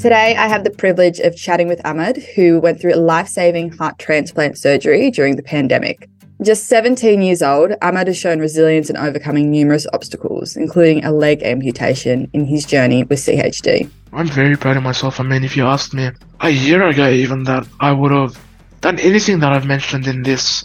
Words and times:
Today, 0.00 0.36
I 0.36 0.46
have 0.46 0.62
the 0.62 0.70
privilege 0.70 1.18
of 1.18 1.34
chatting 1.34 1.66
with 1.66 1.84
Ahmad, 1.84 2.18
who 2.36 2.60
went 2.60 2.80
through 2.80 2.94
a 2.94 3.02
life 3.02 3.26
saving 3.26 3.72
heart 3.72 3.98
transplant 3.98 4.56
surgery 4.56 5.10
during 5.10 5.34
the 5.34 5.42
pandemic. 5.42 6.08
Just 6.40 6.66
17 6.68 7.20
years 7.20 7.42
old, 7.42 7.72
Ahmad 7.82 8.06
has 8.06 8.16
shown 8.16 8.38
resilience 8.38 8.88
in 8.88 8.96
overcoming 8.96 9.50
numerous 9.50 9.88
obstacles, 9.92 10.56
including 10.56 11.04
a 11.04 11.10
leg 11.10 11.42
amputation 11.42 12.30
in 12.32 12.44
his 12.44 12.64
journey 12.64 13.02
with 13.02 13.18
CHD. 13.18 13.90
I'm 14.12 14.28
very 14.28 14.56
proud 14.56 14.76
of 14.76 14.84
myself. 14.84 15.18
I 15.18 15.24
mean, 15.24 15.42
if 15.42 15.56
you 15.56 15.66
asked 15.66 15.92
me 15.92 16.10
a 16.42 16.50
year 16.50 16.86
ago, 16.86 17.10
even 17.10 17.42
that 17.44 17.66
I 17.80 17.90
would 17.90 18.12
have 18.12 18.40
done 18.80 19.00
anything 19.00 19.40
that 19.40 19.52
I've 19.52 19.66
mentioned 19.66 20.06
in 20.06 20.22
this 20.22 20.64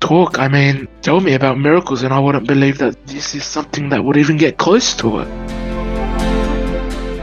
talk, 0.00 0.38
I 0.38 0.48
mean, 0.48 0.88
tell 1.00 1.20
me 1.20 1.32
about 1.32 1.58
miracles, 1.58 2.02
and 2.02 2.12
I 2.12 2.18
wouldn't 2.18 2.46
believe 2.46 2.76
that 2.78 3.06
this 3.06 3.34
is 3.34 3.46
something 3.46 3.88
that 3.88 4.04
would 4.04 4.18
even 4.18 4.36
get 4.36 4.58
close 4.58 4.92
to 4.96 5.20
it. 5.20 5.63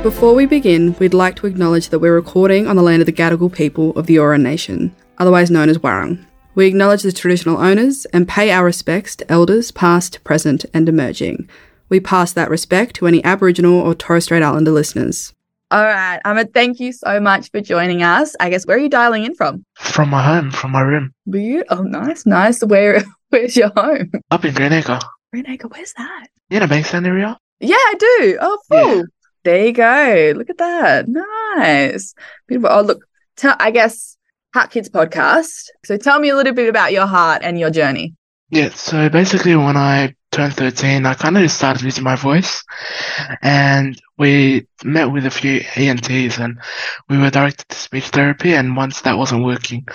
Before 0.03 0.33
we 0.33 0.47
begin, 0.47 0.95
we'd 0.97 1.13
like 1.13 1.35
to 1.35 1.45
acknowledge 1.45 1.89
that 1.89 1.99
we're 1.99 2.15
recording 2.15 2.65
on 2.65 2.75
the 2.75 2.81
land 2.81 3.03
of 3.03 3.05
the 3.05 3.13
Gadigal 3.13 3.53
people 3.53 3.91
of 3.91 4.07
the 4.07 4.15
Eora 4.15 4.41
Nation, 4.41 4.95
otherwise 5.19 5.51
known 5.51 5.69
as 5.69 5.77
Warrane. 5.77 6.25
We 6.55 6.65
acknowledge 6.65 7.03
the 7.03 7.11
traditional 7.11 7.59
owners 7.59 8.05
and 8.05 8.27
pay 8.27 8.49
our 8.49 8.65
respects 8.65 9.15
to 9.17 9.31
elders 9.31 9.71
past, 9.71 10.23
present, 10.23 10.65
and 10.73 10.89
emerging. 10.89 11.47
We 11.89 11.99
pass 11.99 12.33
that 12.33 12.49
respect 12.49 12.95
to 12.95 13.05
any 13.05 13.23
Aboriginal 13.23 13.79
or 13.79 13.93
Torres 13.93 14.23
Strait 14.23 14.41
Islander 14.41 14.71
listeners. 14.71 15.33
All 15.69 15.85
right, 15.85 16.19
Ahmad, 16.25 16.51
thank 16.51 16.79
you 16.79 16.93
so 16.93 17.19
much 17.19 17.51
for 17.51 17.61
joining 17.61 18.01
us. 18.01 18.35
I 18.39 18.49
guess 18.49 18.65
where 18.65 18.77
are 18.77 18.79
you 18.79 18.89
dialing 18.89 19.23
in 19.23 19.35
from? 19.35 19.63
From 19.75 20.09
my 20.09 20.23
home, 20.23 20.49
from 20.49 20.71
my 20.71 20.81
room. 20.81 21.13
You? 21.27 21.63
Oh, 21.69 21.83
nice, 21.83 22.25
nice. 22.25 22.63
Where? 22.63 23.03
Where's 23.29 23.55
your 23.55 23.71
home? 23.77 24.11
Up 24.31 24.43
in 24.45 24.53
Greenacre. 24.55 24.99
Greenacre, 25.31 25.67
where's 25.69 25.93
that? 25.93 26.27
You 26.49 26.59
know 26.59 26.67
Bankstown 26.67 27.05
area? 27.05 27.37
Yeah, 27.61 27.75
I 27.75 27.93
do. 27.97 28.37
Oh, 28.41 28.57
cool. 28.69 28.95
Yeah. 28.97 29.03
There 29.43 29.65
you 29.65 29.73
go. 29.73 30.33
Look 30.35 30.49
at 30.49 30.57
that. 30.57 31.05
Nice. 31.07 32.13
Beautiful. 32.47 32.69
Oh, 32.71 32.81
look. 32.81 33.05
Tell, 33.37 33.55
I 33.59 33.71
guess 33.71 34.17
Heart 34.53 34.71
Kids 34.71 34.89
podcast. 34.89 35.69
So 35.85 35.97
tell 35.97 36.19
me 36.19 36.29
a 36.29 36.35
little 36.35 36.53
bit 36.53 36.69
about 36.69 36.91
your 36.91 37.07
heart 37.07 37.41
and 37.43 37.59
your 37.59 37.69
journey. 37.69 38.13
Yeah. 38.49 38.69
So 38.69 39.09
basically, 39.09 39.55
when 39.55 39.77
I 39.77 40.15
turned 40.31 40.55
13, 40.55 41.05
I 41.05 41.13
kind 41.13 41.37
of 41.37 41.43
just 41.43 41.57
started 41.57 41.83
losing 41.83 42.03
my 42.03 42.15
voice. 42.15 42.63
And 43.41 44.01
we 44.17 44.67
met 44.83 45.11
with 45.11 45.25
a 45.25 45.31
few 45.31 45.61
ENTs 45.75 46.39
and 46.39 46.59
we 47.09 47.17
were 47.17 47.29
directed 47.29 47.67
to 47.69 47.75
speech 47.75 48.07
therapy. 48.07 48.53
And 48.53 48.75
once 48.75 49.01
that 49.01 49.17
wasn't 49.17 49.43
working, 49.43 49.85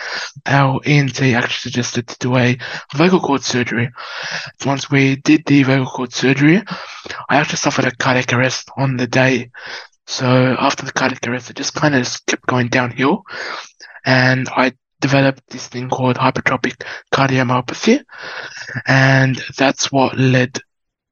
our 0.44 0.80
ENT 0.84 1.20
actually 1.22 1.70
suggested 1.70 2.06
to 2.08 2.18
do 2.18 2.36
a 2.36 2.58
vocal 2.94 3.20
cord 3.20 3.42
surgery. 3.42 3.90
Once 4.64 4.90
we 4.90 5.16
did 5.16 5.44
the 5.46 5.62
vocal 5.62 5.86
cord 5.86 6.12
surgery, 6.12 6.62
I 7.28 7.36
actually 7.36 7.56
suffered 7.56 7.86
a 7.86 7.96
cardiac 7.96 8.32
arrest 8.32 8.68
on 8.76 8.96
the 8.96 9.06
day. 9.06 9.50
So 10.06 10.56
after 10.58 10.84
the 10.84 10.92
cardiac 10.92 11.26
arrest, 11.26 11.50
it 11.50 11.56
just 11.56 11.74
kind 11.74 11.94
of 11.94 12.26
kept 12.26 12.46
going 12.46 12.68
downhill. 12.68 13.24
And 14.04 14.48
I 14.50 14.74
developed 15.00 15.42
this 15.48 15.68
thing 15.68 15.88
called 15.88 16.16
hypertrophic 16.16 16.82
cardiomyopathy. 17.12 18.02
And 18.86 19.36
that's 19.56 19.92
what 19.92 20.18
led 20.18 20.58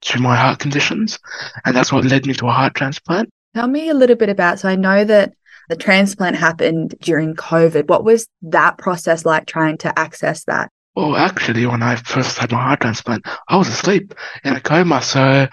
to 0.02 0.20
my 0.20 0.36
heart 0.36 0.58
conditions. 0.58 1.18
And 1.64 1.76
that's 1.76 1.92
what 1.92 2.04
led 2.04 2.26
me 2.26 2.34
to 2.34 2.46
a 2.46 2.52
heart 2.52 2.74
transplant. 2.74 3.30
Tell 3.54 3.68
me 3.68 3.88
a 3.88 3.94
little 3.94 4.16
bit 4.16 4.28
about, 4.28 4.58
so 4.58 4.68
I 4.68 4.76
know 4.76 5.04
that 5.04 5.32
the 5.68 5.76
transplant 5.76 6.36
happened 6.36 6.94
during 7.00 7.34
COVID. 7.34 7.88
What 7.88 8.04
was 8.04 8.28
that 8.42 8.78
process 8.78 9.24
like 9.24 9.46
trying 9.46 9.78
to 9.78 9.98
access 9.98 10.44
that? 10.44 10.70
Well, 10.94 11.16
actually, 11.16 11.66
when 11.66 11.82
I 11.82 11.96
first 11.96 12.38
had 12.38 12.52
my 12.52 12.62
heart 12.62 12.80
transplant, 12.80 13.26
I 13.48 13.56
was 13.56 13.68
asleep 13.68 14.14
in 14.44 14.54
a 14.54 14.60
coma. 14.60 15.02
So 15.02 15.48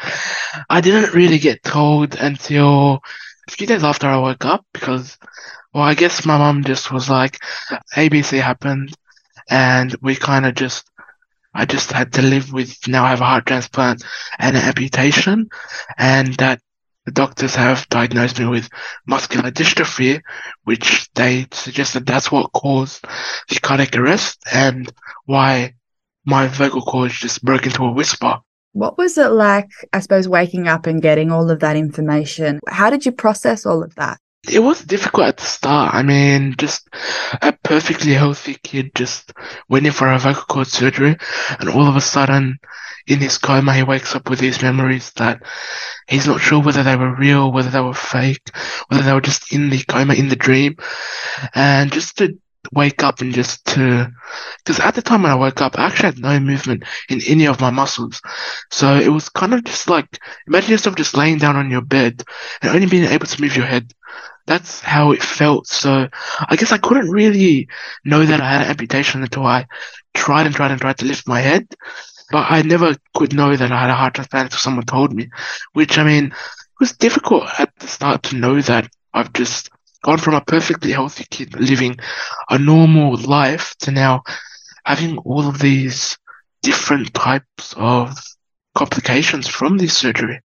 I 0.69 0.81
didn't 0.81 1.15
really 1.15 1.39
get 1.39 1.63
told 1.63 2.15
until 2.15 2.99
a 3.47 3.51
few 3.51 3.65
days 3.65 3.83
after 3.83 4.07
I 4.07 4.17
woke 4.17 4.45
up 4.45 4.65
because 4.73 5.17
well, 5.73 5.83
I 5.83 5.93
guess 5.93 6.25
my 6.25 6.37
mom 6.37 6.63
just 6.63 6.91
was 6.91 7.09
like, 7.09 7.39
ABC 7.95 8.41
happened, 8.41 8.93
and 9.49 9.95
we 10.01 10.15
kind 10.15 10.45
of 10.45 10.55
just, 10.55 10.89
I 11.53 11.65
just 11.65 11.91
had 11.91 12.13
to 12.13 12.21
live 12.21 12.51
with 12.51 12.87
now 12.87 13.05
I 13.05 13.09
have 13.09 13.21
a 13.21 13.25
heart 13.25 13.45
transplant 13.45 14.03
and 14.39 14.55
an 14.57 14.63
amputation, 14.63 15.49
and 15.97 16.33
that 16.35 16.61
the 17.05 17.11
doctors 17.11 17.55
have 17.55 17.87
diagnosed 17.89 18.39
me 18.39 18.45
with 18.45 18.69
muscular 19.07 19.49
dystrophy, 19.51 20.21
which 20.65 21.09
they 21.15 21.47
suggested 21.51 22.05
that's 22.05 22.31
what 22.31 22.51
caused 22.51 23.03
the 23.49 23.59
cardiac 23.59 23.95
arrest 23.95 24.39
and 24.53 24.91
why 25.25 25.73
my 26.25 26.47
vocal 26.47 26.81
cords 26.81 27.19
just 27.19 27.43
broke 27.43 27.65
into 27.65 27.83
a 27.83 27.91
whisper. 27.91 28.37
What 28.73 28.97
was 28.97 29.17
it 29.17 29.29
like, 29.29 29.69
I 29.91 29.99
suppose, 29.99 30.29
waking 30.29 30.67
up 30.67 30.85
and 30.85 31.01
getting 31.01 31.31
all 31.31 31.49
of 31.49 31.59
that 31.59 31.75
information? 31.75 32.59
How 32.67 32.89
did 32.89 33.05
you 33.05 33.11
process 33.11 33.65
all 33.65 33.83
of 33.83 33.95
that? 33.95 34.19
It 34.49 34.59
was 34.59 34.81
difficult 34.81 35.27
at 35.27 35.37
the 35.37 35.43
start. 35.43 35.93
I 35.93 36.01
mean, 36.01 36.55
just 36.57 36.89
a 37.41 37.53
perfectly 37.63 38.13
healthy 38.13 38.55
kid 38.55 38.95
just 38.95 39.33
waiting 39.69 39.91
for 39.91 40.11
a 40.11 40.17
vocal 40.17 40.43
cord 40.43 40.67
surgery, 40.67 41.17
and 41.59 41.69
all 41.69 41.87
of 41.87 41.95
a 41.95 42.01
sudden, 42.01 42.59
in 43.07 43.19
his 43.19 43.37
coma, 43.37 43.73
he 43.73 43.83
wakes 43.83 44.15
up 44.15 44.29
with 44.29 44.39
these 44.39 44.61
memories 44.61 45.11
that 45.13 45.43
he's 46.07 46.27
not 46.27 46.41
sure 46.41 46.61
whether 46.61 46.83
they 46.83 46.95
were 46.95 47.15
real, 47.15 47.51
whether 47.51 47.69
they 47.69 47.81
were 47.81 47.93
fake, 47.93 48.49
whether 48.87 49.03
they 49.03 49.13
were 49.13 49.21
just 49.21 49.53
in 49.53 49.69
the 49.69 49.83
coma, 49.87 50.13
in 50.13 50.29
the 50.29 50.35
dream, 50.35 50.75
and 51.53 51.91
just 51.91 52.17
to 52.17 52.37
wake 52.73 53.03
up 53.03 53.21
and 53.21 53.33
just 53.33 53.65
to, 53.65 54.11
because 54.57 54.79
at 54.79 54.95
the 54.95 55.01
time 55.01 55.23
when 55.23 55.31
I 55.31 55.35
woke 55.35 55.61
up, 55.61 55.77
I 55.77 55.85
actually 55.85 56.07
had 56.07 56.19
no 56.19 56.39
movement 56.39 56.83
in 57.09 57.21
any 57.27 57.47
of 57.47 57.59
my 57.61 57.69
muscles. 57.69 58.21
So 58.71 58.95
it 58.95 59.09
was 59.09 59.29
kind 59.29 59.53
of 59.53 59.63
just 59.63 59.89
like, 59.89 60.19
imagine 60.47 60.71
yourself 60.71 60.95
just 60.95 61.17
laying 61.17 61.37
down 61.37 61.55
on 61.55 61.71
your 61.71 61.81
bed 61.81 62.23
and 62.61 62.71
only 62.73 62.87
being 62.87 63.05
able 63.05 63.25
to 63.25 63.41
move 63.41 63.55
your 63.55 63.65
head. 63.65 63.91
That's 64.47 64.81
how 64.81 65.11
it 65.11 65.21
felt. 65.23 65.67
So 65.67 66.07
I 66.47 66.55
guess 66.55 66.71
I 66.71 66.77
couldn't 66.77 67.09
really 67.09 67.67
know 68.05 68.25
that 68.25 68.41
I 68.41 68.51
had 68.51 68.61
an 68.63 68.69
amputation 68.69 69.21
until 69.23 69.45
I 69.45 69.65
tried 70.13 70.45
and 70.45 70.55
tried 70.55 70.71
and 70.71 70.81
tried 70.81 70.97
to 70.99 71.05
lift 71.05 71.27
my 71.27 71.39
head. 71.39 71.67
But 72.31 72.49
I 72.49 72.61
never 72.61 72.95
could 73.15 73.33
know 73.33 73.55
that 73.55 73.71
I 73.71 73.81
had 73.81 73.89
a 73.89 73.95
heart 73.95 74.15
transplant 74.15 74.45
until 74.45 74.59
someone 74.59 74.85
told 74.85 75.13
me, 75.13 75.29
which 75.73 75.97
I 75.97 76.03
mean, 76.03 76.25
it 76.27 76.33
was 76.79 76.93
difficult 76.93 77.43
at 77.59 77.71
the 77.79 77.87
start 77.87 78.23
to 78.23 78.35
know 78.37 78.61
that 78.61 78.89
I've 79.13 79.33
just 79.33 79.69
gone 80.03 80.17
from 80.17 80.33
a 80.33 80.41
perfectly 80.41 80.91
healthy 80.91 81.25
kid 81.29 81.59
living 81.59 81.97
a 82.49 82.57
normal 82.57 83.17
life 83.17 83.75
to 83.79 83.91
now 83.91 84.23
having 84.85 85.17
all 85.19 85.47
of 85.47 85.59
these 85.59 86.17
different 86.61 87.13
types 87.13 87.73
of 87.77 88.17
complications 88.75 89.47
from 89.47 89.77
this 89.77 89.95
surgery. 89.95 90.39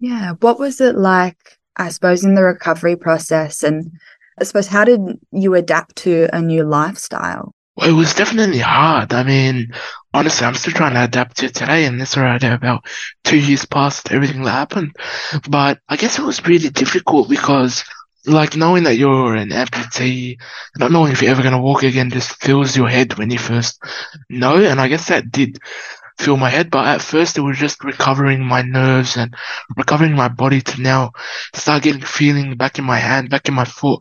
Yeah. 0.00 0.32
What 0.40 0.58
was 0.58 0.80
it 0.80 0.96
like, 0.96 1.58
I 1.76 1.90
suppose, 1.90 2.24
in 2.24 2.34
the 2.34 2.42
recovery 2.42 2.96
process? 2.96 3.62
And 3.62 3.92
I 4.38 4.44
suppose, 4.44 4.66
how 4.66 4.84
did 4.84 5.00
you 5.32 5.54
adapt 5.54 5.96
to 5.96 6.28
a 6.32 6.40
new 6.40 6.64
lifestyle? 6.64 7.54
Well, 7.76 7.88
it 7.88 7.92
was 7.92 8.14
definitely 8.14 8.58
hard. 8.58 9.12
I 9.12 9.22
mean, 9.22 9.72
honestly, 10.12 10.46
I'm 10.46 10.54
still 10.54 10.72
trying 10.72 10.94
to 10.94 11.04
adapt 11.04 11.36
to 11.38 11.48
today, 11.50 11.84
and 11.84 12.00
this 12.00 12.16
already 12.16 12.46
about 12.46 12.84
two 13.24 13.38
years 13.38 13.64
past 13.64 14.10
everything 14.10 14.42
that 14.42 14.50
happened. 14.50 14.96
But 15.48 15.78
I 15.88 15.96
guess 15.96 16.18
it 16.18 16.24
was 16.24 16.44
really 16.46 16.70
difficult 16.70 17.28
because 17.28 17.84
like 18.30 18.56
knowing 18.56 18.84
that 18.84 18.96
you're 18.96 19.34
an 19.34 19.50
amputee, 19.50 20.38
not 20.78 20.92
knowing 20.92 21.12
if 21.12 21.22
you're 21.22 21.30
ever 21.30 21.42
going 21.42 21.54
to 21.54 21.60
walk 21.60 21.82
again 21.82 22.10
just 22.10 22.40
fills 22.42 22.76
your 22.76 22.88
head 22.88 23.18
when 23.18 23.30
you 23.30 23.38
first 23.38 23.82
know. 24.28 24.56
And 24.56 24.80
I 24.80 24.88
guess 24.88 25.08
that 25.08 25.30
did 25.30 25.58
fill 26.18 26.36
my 26.36 26.50
head, 26.50 26.70
but 26.70 26.86
at 26.86 27.00
first 27.00 27.38
it 27.38 27.40
was 27.40 27.58
just 27.58 27.82
recovering 27.82 28.44
my 28.44 28.62
nerves 28.62 29.16
and 29.16 29.34
recovering 29.76 30.14
my 30.14 30.28
body 30.28 30.60
to 30.60 30.80
now 30.80 31.12
start 31.54 31.82
getting 31.82 32.02
feeling 32.02 32.56
back 32.56 32.78
in 32.78 32.84
my 32.84 32.98
hand, 32.98 33.30
back 33.30 33.48
in 33.48 33.54
my 33.54 33.64
foot, 33.64 34.00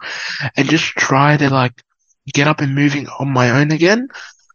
and 0.56 0.70
just 0.70 0.86
try 0.86 1.38
to 1.38 1.50
like 1.50 1.82
get 2.34 2.48
up 2.48 2.62
and 2.62 2.76
moving 2.76 3.08
on 3.20 3.30
my 3.32 3.50
own 3.52 3.72
again 3.72 4.08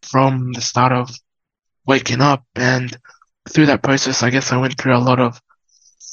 from 0.03 0.53
the 0.53 0.61
start 0.61 0.93
of 0.93 1.11
waking 1.87 2.21
up. 2.21 2.45
And 2.55 2.97
through 3.49 3.67
that 3.67 3.83
process, 3.83 4.23
I 4.23 4.31
guess 4.31 4.53
I 4.53 4.59
went 4.59 4.79
through 4.79 4.97
a 4.97 4.99
lot 4.99 5.21
of 5.21 5.41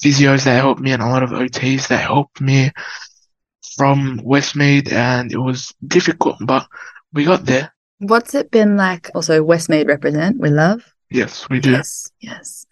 physios 0.03 0.45
that 0.45 0.55
helped 0.55 0.81
me 0.81 0.91
and 0.91 1.03
a 1.03 1.07
lot 1.09 1.23
of 1.23 1.31
OTs 1.31 1.87
that 1.89 1.97
helped 2.01 2.41
me 2.41 2.71
from 3.75 4.19
Westmead 4.19 4.91
and 4.91 5.31
it 5.31 5.37
was 5.37 5.73
difficult, 5.87 6.37
but 6.41 6.67
we 7.13 7.25
got 7.25 7.45
there. 7.45 7.73
What's 7.99 8.33
it 8.33 8.51
been 8.51 8.77
like? 8.77 9.09
Also, 9.13 9.43
Westmead 9.43 9.87
represent, 9.87 10.39
we 10.39 10.49
love. 10.49 10.83
Yes, 11.09 11.47
we 11.49 11.59
do. 11.59 11.71
Yes, 11.71 12.09
yes. 12.19 12.65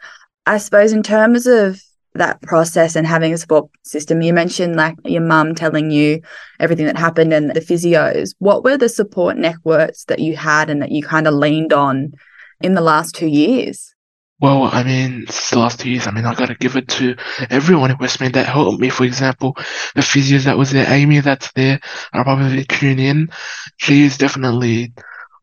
I 0.45 0.57
suppose 0.57 0.91
in 0.91 1.03
terms 1.03 1.45
of 1.45 1.81
that 2.15 2.41
process 2.41 2.95
and 2.95 3.05
having 3.05 3.33
a 3.33 3.37
support 3.37 3.69
system, 3.83 4.21
you 4.21 4.33
mentioned 4.33 4.75
like 4.75 4.95
your 5.05 5.21
mum 5.21 5.53
telling 5.53 5.91
you 5.91 6.21
everything 6.59 6.85
that 6.85 6.97
happened 6.97 7.33
and 7.33 7.51
the 7.51 7.61
physios. 7.61 8.33
What 8.39 8.63
were 8.63 8.77
the 8.77 8.89
support 8.89 9.37
networks 9.37 10.05
that 10.05 10.19
you 10.19 10.35
had 10.35 10.69
and 10.69 10.81
that 10.81 10.91
you 10.91 11.03
kind 11.03 11.27
of 11.27 11.33
leaned 11.33 11.73
on 11.73 12.13
in 12.61 12.73
the 12.73 12.81
last 12.81 13.13
two 13.13 13.27
years? 13.27 13.93
Well, 14.41 14.63
I 14.71 14.83
mean, 14.83 15.23
it's 15.23 15.49
the 15.49 15.59
last 15.59 15.81
two 15.81 15.89
years. 15.89 16.07
I 16.07 16.11
mean, 16.11 16.25
I 16.25 16.33
gotta 16.33 16.55
give 16.55 16.77
it 16.77 16.87
to 16.99 17.15
everyone 17.49 17.91
at 17.91 17.99
Westmead 17.99 18.33
that 18.33 18.45
helped 18.45 18.79
me. 18.79 18.89
For 18.89 19.03
example, 19.03 19.53
the 19.95 20.01
physios 20.01 20.45
that 20.45 20.57
was 20.57 20.71
there, 20.71 20.89
Amy 20.89 21.19
that's 21.19 21.51
there, 21.53 21.79
I'll 22.13 22.23
probably 22.23 22.63
tune 22.63 22.99
in. 22.99 23.29
She 23.77 24.03
is 24.03 24.17
definitely 24.17 24.93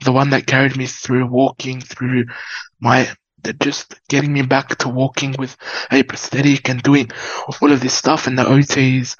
the 0.04 0.12
one 0.12 0.30
that 0.30 0.46
carried 0.46 0.76
me 0.76 0.86
through 0.86 1.26
walking 1.26 1.80
through 1.80 2.24
my 2.80 3.08
just 3.60 3.94
getting 4.08 4.32
me 4.32 4.42
back 4.42 4.76
to 4.76 4.88
walking 4.88 5.32
with 5.38 5.56
a 5.92 6.02
prosthetic 6.02 6.68
and 6.68 6.82
doing 6.82 7.08
all 7.62 7.70
of 7.70 7.80
this 7.80 7.94
stuff. 7.94 8.26
And 8.26 8.38
the 8.38 8.44
OTs 8.44 9.16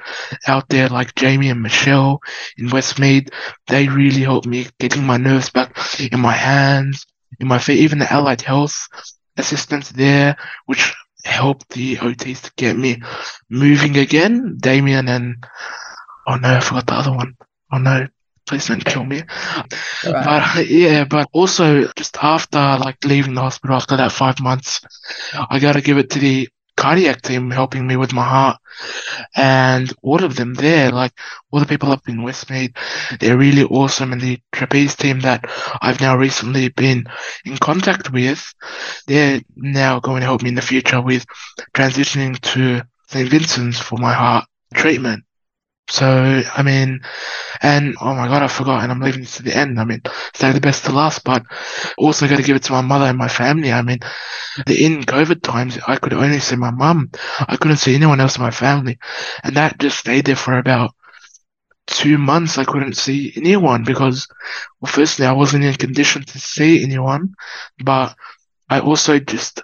out 0.48 0.68
there, 0.68 0.88
like 0.88 1.14
Jamie 1.14 1.50
and 1.50 1.62
Michelle 1.62 2.20
in 2.56 2.68
Westmead, 2.70 3.30
they 3.68 3.88
really 3.88 4.22
helped 4.22 4.46
me 4.46 4.66
getting 4.80 5.04
my 5.04 5.16
nerves 5.18 5.50
back 5.50 5.76
in 6.00 6.18
my 6.18 6.32
hands, 6.32 7.06
in 7.38 7.46
my 7.46 7.58
feet. 7.58 7.78
Even 7.78 7.98
the 7.98 8.12
allied 8.12 8.40
health 8.40 8.88
assistants 9.36 9.90
there, 9.90 10.36
which 10.66 10.94
helped 11.24 11.68
the 11.70 11.96
OTs 11.96 12.42
to 12.42 12.52
get 12.56 12.76
me 12.76 13.02
moving 13.50 13.96
again. 13.96 14.56
Damien 14.58 15.08
and 15.08 15.44
oh 16.26 16.36
no, 16.36 16.56
I 16.56 16.60
forgot 16.60 16.86
the 16.86 16.94
other 16.94 17.12
one. 17.12 17.36
Oh 17.72 17.78
no, 17.78 18.06
please 18.46 18.66
don't 18.66 18.84
kill 18.84 19.04
me. 19.04 19.22
Right. 20.04 20.52
But 20.54 20.68
yeah, 20.68 21.04
but 21.04 21.28
also 21.32 21.88
just 21.96 22.16
after 22.22 22.58
like 22.58 23.04
leaving 23.04 23.34
the 23.34 23.42
hospital 23.42 23.76
after 23.76 23.96
that 23.96 24.12
five 24.12 24.40
months, 24.40 24.80
I 25.50 25.58
gotta 25.58 25.80
give 25.80 25.98
it 25.98 26.10
to 26.10 26.18
the 26.18 26.48
cardiac 26.76 27.22
team 27.22 27.50
helping 27.50 27.86
me 27.86 27.96
with 27.96 28.12
my 28.12 28.24
heart. 28.24 28.58
And 29.34 29.92
all 30.02 30.22
of 30.22 30.36
them 30.36 30.54
there, 30.54 30.90
like 30.90 31.12
all 31.50 31.60
the 31.60 31.66
people 31.66 31.92
up 31.92 32.08
in 32.08 32.18
Westmead, 32.18 32.76
they're 33.18 33.38
really 33.38 33.64
awesome. 33.64 34.12
And 34.12 34.20
the 34.20 34.38
trapeze 34.52 34.94
team 34.94 35.20
that 35.20 35.44
I've 35.80 36.00
now 36.00 36.16
recently 36.16 36.68
been 36.68 37.06
in 37.44 37.56
contact 37.58 38.12
with, 38.12 38.52
they're 39.06 39.40
now 39.56 40.00
going 40.00 40.20
to 40.20 40.26
help 40.26 40.42
me 40.42 40.50
in 40.50 40.54
the 40.54 40.62
future 40.62 41.00
with 41.00 41.24
transitioning 41.74 42.38
to 42.52 42.82
St. 43.08 43.28
Vincent's 43.28 43.78
for 43.78 43.98
my 43.98 44.12
heart 44.12 44.44
treatment. 44.74 45.24
So, 45.88 46.42
I 46.54 46.62
mean, 46.62 47.00
and 47.62 47.94
oh 48.00 48.14
my 48.14 48.26
God, 48.26 48.42
I 48.42 48.48
forgot, 48.48 48.82
and 48.82 48.90
I'm 48.90 49.00
leaving 49.00 49.20
this 49.20 49.36
to 49.36 49.42
the 49.44 49.56
end. 49.56 49.78
I 49.78 49.84
mean, 49.84 50.02
say 50.34 50.50
the 50.52 50.60
best 50.60 50.84
to 50.84 50.92
last, 50.92 51.22
but 51.24 51.44
also 51.96 52.26
got 52.26 52.36
to 52.36 52.42
give 52.42 52.56
it 52.56 52.64
to 52.64 52.72
my 52.72 52.80
mother 52.80 53.04
and 53.06 53.16
my 53.18 53.28
family. 53.28 53.72
I 53.72 53.82
mean, 53.82 54.00
in 54.66 55.02
COVID 55.02 55.42
times, 55.42 55.78
I 55.86 55.96
could 55.96 56.12
only 56.12 56.40
see 56.40 56.56
my 56.56 56.72
mum. 56.72 57.10
I 57.48 57.56
couldn't 57.56 57.76
see 57.76 57.94
anyone 57.94 58.20
else 58.20 58.36
in 58.36 58.42
my 58.42 58.50
family. 58.50 58.98
And 59.44 59.56
that 59.56 59.78
just 59.78 59.98
stayed 59.98 60.26
there 60.26 60.36
for 60.36 60.58
about 60.58 60.92
two 61.86 62.18
months. 62.18 62.58
I 62.58 62.64
couldn't 62.64 62.96
see 62.96 63.32
anyone 63.36 63.84
because, 63.84 64.26
well, 64.80 64.90
firstly, 64.90 65.26
I 65.26 65.32
wasn't 65.32 65.64
in 65.64 65.74
condition 65.74 66.22
to 66.24 66.38
see 66.40 66.82
anyone, 66.82 67.34
but 67.84 68.14
I 68.68 68.80
also 68.80 69.18
just, 69.20 69.62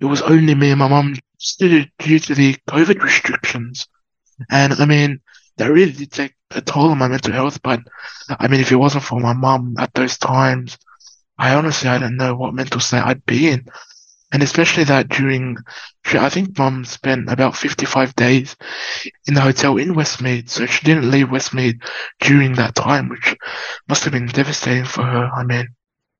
it 0.00 0.04
was 0.04 0.22
only 0.22 0.54
me 0.54 0.70
and 0.70 0.78
my 0.78 0.88
mum 0.88 1.16
due 1.58 1.84
to 2.20 2.34
the 2.34 2.56
COVID 2.68 3.02
restrictions. 3.02 3.88
And 4.50 4.72
I 4.74 4.86
mean, 4.86 5.20
that 5.56 5.70
really 5.70 5.92
did 5.92 6.12
take 6.12 6.34
a 6.50 6.60
toll 6.60 6.90
on 6.90 6.98
my 6.98 7.08
mental 7.08 7.32
health. 7.32 7.60
But 7.62 7.80
I 8.28 8.48
mean, 8.48 8.60
if 8.60 8.72
it 8.72 8.76
wasn't 8.76 9.04
for 9.04 9.20
my 9.20 9.32
mum 9.32 9.76
at 9.78 9.94
those 9.94 10.18
times, 10.18 10.78
I 11.38 11.54
honestly 11.54 11.88
I 11.88 11.98
don't 11.98 12.16
know 12.16 12.34
what 12.34 12.54
mental 12.54 12.80
state 12.80 13.02
I'd 13.02 13.24
be 13.26 13.48
in. 13.48 13.66
And 14.32 14.42
especially 14.42 14.82
that 14.84 15.10
during, 15.10 15.56
I 16.06 16.28
think 16.28 16.58
mum 16.58 16.84
spent 16.84 17.30
about 17.30 17.56
55 17.56 18.16
days 18.16 18.56
in 19.28 19.34
the 19.34 19.40
hotel 19.40 19.76
in 19.76 19.94
Westmead. 19.94 20.50
So 20.50 20.66
she 20.66 20.84
didn't 20.84 21.08
leave 21.08 21.28
Westmead 21.28 21.80
during 22.20 22.54
that 22.54 22.74
time, 22.74 23.08
which 23.08 23.36
must 23.88 24.02
have 24.02 24.12
been 24.12 24.26
devastating 24.26 24.86
for 24.86 25.04
her. 25.04 25.30
I 25.36 25.44
mean, 25.44 25.68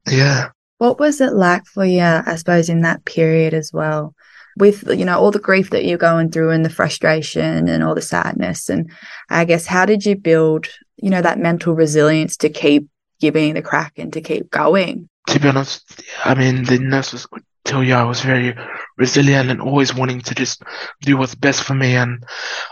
yeah. 0.08 0.50
What 0.78 1.00
was 1.00 1.20
it 1.20 1.32
like 1.32 1.64
for 1.66 1.84
you, 1.84 2.02
I 2.02 2.36
suppose, 2.36 2.68
in 2.68 2.82
that 2.82 3.04
period 3.04 3.52
as 3.52 3.72
well? 3.72 4.14
With 4.56 4.84
you 4.88 5.04
know 5.04 5.18
all 5.18 5.30
the 5.30 5.38
grief 5.38 5.70
that 5.70 5.84
you're 5.84 5.98
going 5.98 6.30
through 6.30 6.50
and 6.50 6.64
the 6.64 6.70
frustration 6.70 7.68
and 7.68 7.82
all 7.82 7.94
the 7.94 8.02
sadness. 8.02 8.68
And 8.68 8.90
i 9.30 9.44
guess 9.44 9.66
how 9.66 9.84
did 9.84 10.04
you 10.06 10.16
build 10.16 10.66
you 10.96 11.10
know 11.10 11.22
that 11.22 11.38
mental 11.38 11.74
resilience 11.74 12.36
to 12.38 12.48
keep 12.48 12.88
giving 13.20 13.54
the 13.54 13.62
crack 13.62 13.92
and 13.98 14.12
to 14.12 14.20
keep 14.20 14.50
going? 14.50 15.08
To 15.28 15.40
be 15.40 15.48
honest 15.48 16.02
i 16.24 16.34
mean 16.34 16.64
the 16.64 16.78
nurses 16.78 17.26
would 17.32 17.42
tell 17.64 17.82
you 17.82 17.94
i 17.94 18.04
was 18.04 18.20
very 18.20 18.54
resilient 18.98 19.50
and 19.50 19.60
always 19.60 19.94
wanting 19.94 20.20
to 20.20 20.34
just 20.34 20.62
do 21.00 21.16
what's 21.16 21.34
best 21.34 21.62
for 21.62 21.74
me. 21.74 21.96
And 21.96 22.22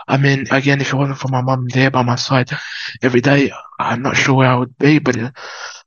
i 0.06 0.16
mean 0.16 0.46
again 0.50 0.80
if 0.80 0.92
it 0.92 0.96
wasn't 0.96 1.18
for 1.18 1.28
my 1.28 1.40
mom 1.40 1.68
there 1.68 1.90
by 1.90 2.02
my 2.02 2.16
side 2.16 2.50
every 3.02 3.20
day 3.20 3.50
i'm 3.78 4.02
not 4.02 4.16
sure 4.16 4.34
where 4.34 4.50
i 4.50 4.54
would 4.56 4.76
be 4.78 4.98
but 4.98 5.16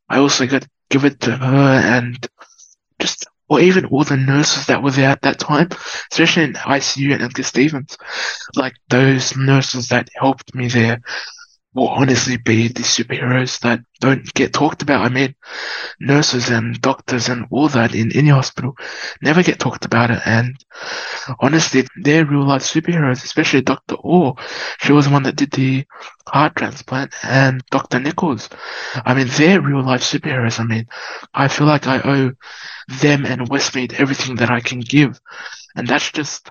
i 0.09 0.17
also 0.17 0.47
got 0.47 0.67
give 0.89 1.05
it 1.05 1.19
to 1.21 1.31
her 1.31 1.81
and 1.95 2.27
just 2.99 3.27
or 3.47 3.59
even 3.59 3.85
all 3.85 4.03
the 4.03 4.17
nurses 4.17 4.65
that 4.67 4.81
were 4.81 4.91
there 4.91 5.09
at 5.09 5.21
that 5.21 5.39
time, 5.39 5.69
especially 6.11 6.43
in 6.43 6.53
ICU 6.53 7.13
and 7.13 7.21
Edgar 7.21 7.43
Stevens, 7.43 7.97
like 8.55 8.73
those 8.89 9.35
nurses 9.37 9.89
that 9.89 10.09
helped 10.15 10.55
me 10.55 10.67
there 10.67 11.01
will 11.75 11.89
honestly 11.89 12.37
be 12.37 12.69
the 12.69 12.81
superheroes 12.81 13.59
that 13.59 13.81
don't 13.99 14.33
get 14.33 14.53
talked 14.53 14.81
about. 14.81 15.05
I 15.05 15.09
mean, 15.09 15.35
nurses 15.99 16.49
and 16.49 16.79
doctors 16.81 17.27
and 17.27 17.45
all 17.51 17.67
that 17.69 17.93
in 17.93 18.15
any 18.15 18.29
hospital 18.29 18.75
never 19.21 19.43
get 19.43 19.59
talked 19.59 19.83
about 19.83 20.09
it. 20.09 20.21
And 20.25 20.55
honestly, 21.41 21.85
they're 22.01 22.25
real 22.25 22.47
life 22.47 22.63
superheroes, 22.63 23.23
especially 23.25 23.61
Dr. 23.61 23.95
Orr. 23.95 24.35
She 24.79 24.93
was 24.93 25.05
the 25.05 25.11
one 25.11 25.23
that 25.23 25.35
did 25.35 25.51
the 25.51 25.85
heart 26.27 26.55
transplant 26.55 27.13
and 27.23 27.61
Dr. 27.71 27.99
Nichols. 27.99 28.49
I 29.05 29.13
mean, 29.13 29.27
they're 29.31 29.61
real 29.61 29.83
life 29.83 30.01
superheroes. 30.01 30.59
I 30.59 30.63
mean, 30.63 30.85
I 31.33 31.49
feel 31.49 31.67
like 31.67 31.87
I 31.87 31.99
owe 31.99 32.31
them 32.87 33.25
and 33.25 33.49
Westmead 33.49 33.99
everything 33.99 34.37
that 34.37 34.49
I 34.49 34.61
can 34.61 34.79
give. 34.79 35.19
And 35.75 35.87
that's 35.87 36.09
just 36.11 36.49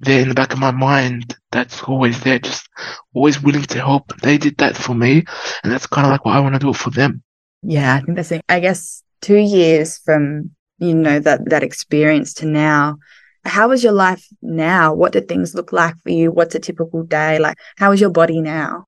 there 0.00 0.20
in 0.22 0.28
the 0.28 0.34
back 0.34 0.52
of 0.52 0.58
my 0.58 0.70
mind. 0.70 1.36
That's 1.52 1.82
always 1.82 2.20
there, 2.20 2.38
just 2.38 2.68
always 3.14 3.42
willing 3.42 3.62
to 3.62 3.78
help. 3.78 4.16
They 4.20 4.38
did 4.38 4.56
that 4.58 4.76
for 4.76 4.94
me. 4.94 5.24
And 5.62 5.72
that's 5.72 5.86
kind 5.86 6.06
of 6.06 6.10
like 6.10 6.24
what 6.24 6.36
I 6.36 6.40
want 6.40 6.54
to 6.54 6.58
do 6.58 6.72
for 6.72 6.90
them. 6.90 7.22
Yeah, 7.62 7.94
I 7.94 8.00
think 8.00 8.16
that's 8.16 8.32
it. 8.32 8.42
I 8.48 8.60
guess 8.60 9.02
two 9.20 9.36
years 9.36 9.98
from, 9.98 10.50
you 10.78 10.94
know, 10.94 11.18
that, 11.20 11.48
that 11.50 11.62
experience 11.62 12.34
to 12.34 12.46
now, 12.46 12.96
how 13.44 13.70
is 13.70 13.82
your 13.82 13.92
life 13.92 14.26
now? 14.42 14.94
What 14.94 15.12
do 15.12 15.20
things 15.20 15.54
look 15.54 15.72
like 15.72 15.96
for 16.02 16.10
you? 16.10 16.30
What's 16.30 16.54
a 16.54 16.58
typical 16.58 17.02
day? 17.02 17.38
Like, 17.38 17.58
how 17.76 17.92
is 17.92 18.00
your 18.00 18.10
body 18.10 18.40
now? 18.40 18.86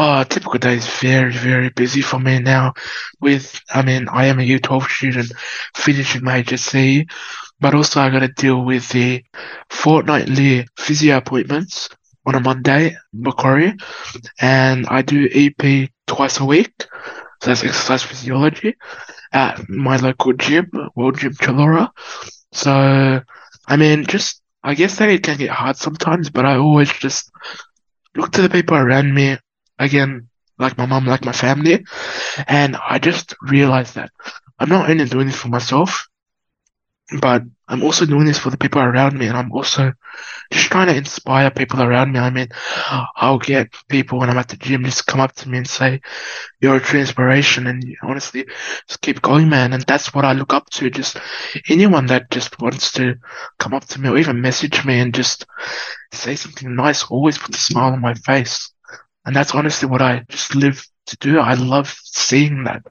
Oh, 0.00 0.22
typical 0.22 0.60
day 0.60 0.76
is 0.76 0.86
very, 1.00 1.32
very 1.32 1.70
busy 1.70 2.02
for 2.02 2.20
me 2.20 2.38
now. 2.38 2.74
With, 3.20 3.60
I 3.70 3.82
mean, 3.82 4.08
I 4.08 4.26
am 4.26 4.38
a 4.38 4.46
U12 4.46 4.88
student 4.88 5.32
finishing 5.74 6.22
my 6.22 6.42
HSC, 6.42 7.10
but 7.60 7.74
also 7.74 8.00
I 8.00 8.10
got 8.10 8.20
to 8.20 8.28
deal 8.28 8.64
with 8.64 8.88
the 8.90 9.24
fortnightly 9.70 10.66
physio 10.78 11.16
appointments 11.18 11.88
on 12.26 12.34
a 12.34 12.40
Monday, 12.40 12.96
Macquarie, 13.12 13.74
and 14.40 14.86
I 14.88 15.02
do 15.02 15.28
EP 15.32 15.90
twice 16.06 16.40
a 16.40 16.44
week. 16.44 16.72
So 17.42 17.50
that's 17.50 17.64
exercise 17.64 18.02
physiology 18.02 18.76
at 19.32 19.68
my 19.68 19.96
local 19.96 20.32
gym, 20.34 20.70
World 20.96 21.18
Gym 21.18 21.34
Chullora. 21.34 21.90
So, 22.52 23.20
I 23.68 23.76
mean, 23.76 24.06
just, 24.06 24.42
I 24.64 24.74
guess 24.74 24.96
that 24.98 25.10
it 25.10 25.22
can 25.22 25.38
get 25.38 25.50
hard 25.50 25.76
sometimes, 25.76 26.30
but 26.30 26.46
I 26.46 26.56
always 26.56 26.92
just 26.92 27.30
look 28.16 28.32
to 28.32 28.42
the 28.42 28.48
people 28.50 28.76
around 28.76 29.14
me 29.14 29.38
again, 29.78 30.28
like 30.58 30.78
my 30.78 30.86
mom, 30.86 31.06
like 31.06 31.24
my 31.24 31.32
family. 31.32 31.84
And 32.48 32.76
I 32.76 32.98
just 32.98 33.34
realized 33.42 33.94
that 33.96 34.10
I'm 34.58 34.68
not 34.68 34.90
only 34.90 35.04
doing 35.06 35.28
this 35.28 35.36
for 35.36 35.48
myself, 35.48 36.07
but 37.20 37.42
I'm 37.68 37.82
also 37.82 38.04
doing 38.04 38.26
this 38.26 38.38
for 38.38 38.50
the 38.50 38.58
people 38.58 38.82
around 38.82 39.18
me. 39.18 39.26
And 39.26 39.36
I'm 39.36 39.50
also 39.52 39.92
just 40.50 40.66
trying 40.66 40.88
to 40.88 40.96
inspire 40.96 41.50
people 41.50 41.82
around 41.82 42.12
me. 42.12 42.18
I 42.18 42.30
mean, 42.30 42.48
I'll 43.16 43.38
get 43.38 43.68
people 43.88 44.18
when 44.18 44.28
I'm 44.28 44.36
at 44.36 44.48
the 44.48 44.56
gym 44.56 44.84
just 44.84 45.06
come 45.06 45.20
up 45.20 45.32
to 45.36 45.48
me 45.48 45.58
and 45.58 45.68
say, 45.68 46.00
you're 46.60 46.76
a 46.76 46.80
true 46.80 47.00
inspiration. 47.00 47.66
And 47.66 47.82
honestly, 48.02 48.46
just 48.86 49.00
keep 49.00 49.22
going, 49.22 49.48
man. 49.48 49.72
And 49.72 49.82
that's 49.84 50.12
what 50.14 50.24
I 50.24 50.32
look 50.32 50.52
up 50.52 50.68
to. 50.70 50.90
Just 50.90 51.18
anyone 51.68 52.06
that 52.06 52.30
just 52.30 52.60
wants 52.60 52.92
to 52.92 53.16
come 53.58 53.72
up 53.72 53.86
to 53.86 54.00
me 54.00 54.10
or 54.10 54.18
even 54.18 54.40
message 54.40 54.84
me 54.84 55.00
and 55.00 55.14
just 55.14 55.46
say 56.12 56.36
something 56.36 56.74
nice 56.74 57.04
always 57.04 57.38
put 57.38 57.56
a 57.56 57.60
smile 57.60 57.92
on 57.92 58.00
my 58.00 58.14
face. 58.14 58.70
And 59.24 59.34
that's 59.34 59.54
honestly 59.54 59.88
what 59.88 60.02
I 60.02 60.24
just 60.28 60.54
live 60.54 60.86
to 61.06 61.16
do. 61.18 61.38
I 61.38 61.54
love 61.54 61.94
seeing 62.04 62.64
that. 62.64 62.82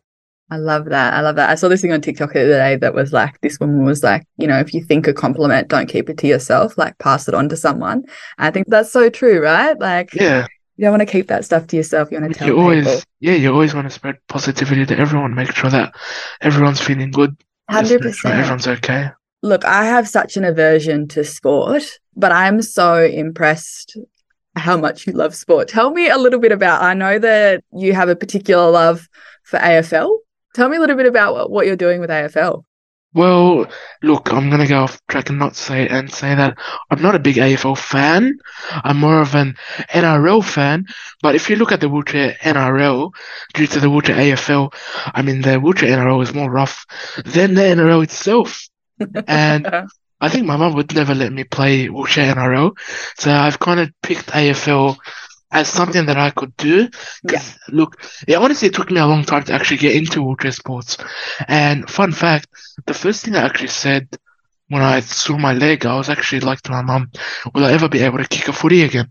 I 0.50 0.58
love 0.58 0.86
that. 0.86 1.14
I 1.14 1.22
love 1.22 1.36
that. 1.36 1.50
I 1.50 1.56
saw 1.56 1.68
this 1.68 1.82
thing 1.82 1.92
on 1.92 2.00
TikTok 2.00 2.32
the 2.32 2.42
other 2.42 2.52
day 2.52 2.78
that 2.78 2.94
was 2.94 3.12
like, 3.12 3.40
this 3.42 3.60
woman 3.60 3.84
was 3.84 4.02
like, 4.02 4.26
you 4.38 4.48
know, 4.48 4.58
if 4.60 4.74
you 4.74 4.82
think 4.84 5.06
a 5.08 5.14
compliment, 5.14 5.68
don't 5.68 5.90
keep 5.90 6.10
it 6.10 6.18
to 6.20 6.28
yourself, 6.28 6.78
like 6.78 6.98
pass 7.00 7.28
it 7.28 7.34
on 7.34 7.50
to 7.50 7.58
someone. 7.58 8.06
I 8.38 8.52
think 8.52 8.68
that's 8.68 8.92
so 8.92 9.10
true, 9.10 9.42
right? 9.42 9.78
Like, 9.78 10.14
yeah. 10.14 10.48
You 10.78 10.84
don't 10.84 10.92
want 10.92 11.02
to 11.02 11.12
keep 11.12 11.28
that 11.28 11.44
stuff 11.44 11.66
to 11.68 11.76
yourself. 11.76 12.12
You 12.12 12.22
want 12.22 12.34
to 12.34 12.40
tell 12.40 12.48
you 12.48 12.60
always, 12.60 12.86
people. 12.86 13.02
yeah, 13.20 13.34
you 13.34 13.52
always 13.52 13.74
want 13.74 13.88
to 13.88 13.90
spread 13.90 14.16
positivity 14.30 14.86
to 14.86 14.98
everyone. 14.98 15.34
Make 15.34 15.52
sure 15.52 15.72
that 15.72 15.96
everyone's 16.40 16.80
feeling 16.80 17.10
good. 17.10 17.36
Hundred 17.68 18.02
percent. 18.02 18.16
Sure 18.16 18.32
everyone's 18.32 18.68
okay. 18.68 19.10
Look, 19.42 19.66
I 19.66 19.86
have 19.86 20.08
such 20.08 20.38
an 20.38 20.46
aversion 20.46 21.08
to 21.10 21.24
sport, 21.24 22.00
but 22.16 22.32
I'm 22.32 22.62
so 22.62 23.04
impressed 23.04 23.98
how 24.56 24.78
much 24.78 25.08
you 25.08 25.14
love 25.14 25.36
sport. 25.36 25.68
Tell 25.68 25.90
me 25.90 26.10
a 26.10 26.18
little 26.18 26.40
bit 26.40 26.52
about. 26.52 26.84
I 26.84 26.94
know 26.94 27.18
that 27.18 27.64
you 27.74 27.94
have 27.94 28.10
a 28.10 28.16
particular 28.16 28.70
love 28.70 29.10
for 29.44 29.58
AFL. 29.58 30.16
Tell 30.58 30.70
me 30.70 30.78
a 30.78 30.80
little 30.80 30.96
bit 30.96 31.06
about 31.06 31.52
what 31.52 31.68
you're 31.68 31.76
doing 31.76 32.02
with 32.02 32.10
AFL. 32.10 32.64
Well, 33.14 33.68
look, 34.02 34.34
I'm 34.34 34.50
gonna 34.50 34.66
go 34.66 34.86
off 34.86 35.00
track 35.08 35.30
and 35.30 35.38
not 35.38 35.56
say 35.56 35.88
and 35.88 36.12
say 36.12 36.34
that 36.34 36.58
I'm 36.90 37.00
not 37.00 37.14
a 37.14 37.20
big 37.20 37.36
AFL 37.36 37.78
fan. 37.78 38.40
I'm 38.72 38.98
more 38.98 39.22
of 39.22 39.36
an 39.36 39.56
NRL 39.94 40.44
fan. 40.44 40.88
But 41.22 41.36
if 41.36 41.52
you 41.52 41.58
look 41.58 41.72
at 41.72 41.80
the 41.80 41.90
wheelchair 41.90 42.38
NRL, 42.42 43.12
due 43.54 43.68
to 43.68 43.80
the 43.80 43.88
wheelchair 43.88 44.16
AFL, 44.16 44.74
I 45.14 45.22
mean 45.22 45.44
the 45.44 45.60
wheelchair 45.60 45.96
NRL 45.96 46.24
is 46.24 46.34
more 46.34 46.50
rough 46.50 46.88
than 47.24 47.54
the 47.54 47.62
NRL 47.62 48.02
itself. 48.02 48.68
and 49.28 49.68
I 50.20 50.30
think 50.30 50.48
my 50.48 50.58
mum 50.58 50.74
would 50.74 50.96
never 50.96 51.14
let 51.14 51.32
me 51.32 51.44
play 51.44 51.88
wheelchair 51.88 52.34
NRL, 52.34 52.76
so 53.20 53.32
I've 53.32 53.60
kind 53.60 53.80
of 53.80 53.92
picked 54.02 54.26
AFL 54.30 54.98
as 55.52 55.68
something 55.68 56.06
that 56.06 56.18
I 56.18 56.30
could 56.32 56.56
do. 56.58 56.90
Yeah. 57.30 57.42
Look, 57.70 58.02
it 58.28 58.36
honestly 58.36 58.70
took 58.70 58.92
me 58.92 59.00
a 59.00 59.06
long 59.08 59.24
time 59.24 59.44
to 59.44 59.54
actually 59.54 59.78
get 59.78 59.96
into 59.96 60.22
wheelchair 60.22 60.52
sports. 60.52 60.98
And 61.48 61.90
fun 61.90 62.12
fact, 62.12 62.48
the 62.86 62.94
first 62.94 63.24
thing 63.26 63.36
I 63.36 63.46
actually 63.46 63.70
said 63.70 64.08
when 64.70 64.82
I 64.82 65.00
saw 65.00 65.38
my 65.38 65.54
leg, 65.54 65.86
I 65.86 65.96
was 65.96 66.10
actually 66.10 66.42
like 66.42 66.62
to 66.64 66.72
my 66.72 66.82
mum, 66.82 67.12
will 67.54 67.66
I 67.66 67.72
ever 67.72 67.88
be 67.88 68.00
able 68.00 68.18
to 68.18 68.28
kick 68.28 68.48
a 68.48 68.54
footy 68.54 68.84
again? 68.84 69.10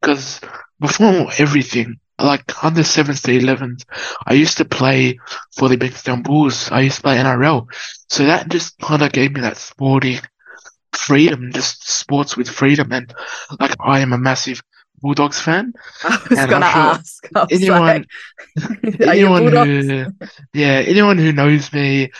Because 0.00 0.40
before 0.80 1.28
everything, 1.38 1.98
like 2.18 2.64
under 2.64 2.82
sevens 2.82 3.22
to 3.22 3.36
elevens, 3.38 3.84
I 4.26 4.34
used 4.34 4.56
to 4.58 4.64
play 4.64 5.18
for 5.56 5.68
the 5.68 5.76
Bankstown 5.76 6.22
Bulls. 6.24 6.70
I 6.70 6.80
used 6.80 6.96
to 6.96 7.02
play 7.02 7.18
NRL. 7.18 7.66
So 8.08 8.24
that 8.26 8.48
just 8.48 8.78
kind 8.78 9.02
of 9.02 9.12
gave 9.12 9.32
me 9.32 9.40
that 9.42 9.56
sporting 9.56 10.20
freedom, 10.92 11.52
just 11.52 11.88
sports 11.88 12.36
with 12.36 12.48
freedom. 12.48 12.92
And 12.92 13.12
like, 13.60 13.74
I 13.80 14.00
am 14.00 14.12
a 14.12 14.18
massive 14.18 14.62
Bulldogs 15.00 15.40
fan. 15.40 15.72
I 16.04 16.18
was 16.30 16.38
And 16.38 16.50
going 16.50 16.62
to 16.62 16.68
sure 16.68 16.80
ask. 16.80 17.28
Was 17.34 17.46
anyone- 17.52 17.80
like, 17.82 18.06
are 19.08 19.14
you 19.14 19.26
a 19.34 19.36
anyone 19.36 19.46
who, 19.66 20.06
yeah, 20.54 20.82
anyone 20.86 21.18
who 21.18 21.32
knows 21.32 21.72
me 21.72 22.10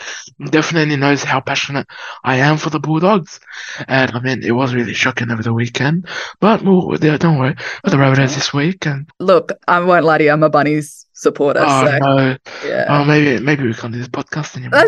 definitely 0.51 0.97
knows 0.97 1.23
how 1.25 1.41
passionate 1.41 1.87
I 2.25 2.37
am 2.37 2.59
for 2.59 2.71
the 2.71 2.81
Bulldogs. 2.81 3.41
And 3.89 4.13
I 4.13 4.21
mean, 4.21 4.43
it 4.43 4.53
was 4.53 4.75
really 4.75 4.95
shocking 4.95 5.31
over 5.31 5.43
the 5.43 5.55
weekend. 5.55 6.07
But 6.41 6.63
well, 6.63 6.97
don't 6.97 7.39
worry, 7.39 7.57
for 7.85 7.91
the 7.91 7.97
Rabbitohs 7.97 8.35
this 8.35 8.53
week. 8.53 8.87
And 8.87 9.09
Look, 9.19 9.53
I 9.67 9.81
won't 9.81 10.05
lie 10.05 10.19
to 10.19 10.25
you. 10.25 10.31
I'm 10.31 10.43
a 10.43 10.51
Bunnies 10.51 11.06
supporter. 11.17 11.65
oh 11.67 11.87
so, 11.87 11.99
no, 11.99 12.37
yeah. 12.65 12.87
oh 12.89 13.05
maybe 13.05 13.43
maybe 13.43 13.67
we 13.67 13.75
can't 13.75 13.93
do 13.93 13.99
this 13.99 14.09
podcast 14.09 14.57
anymore. 14.57 14.85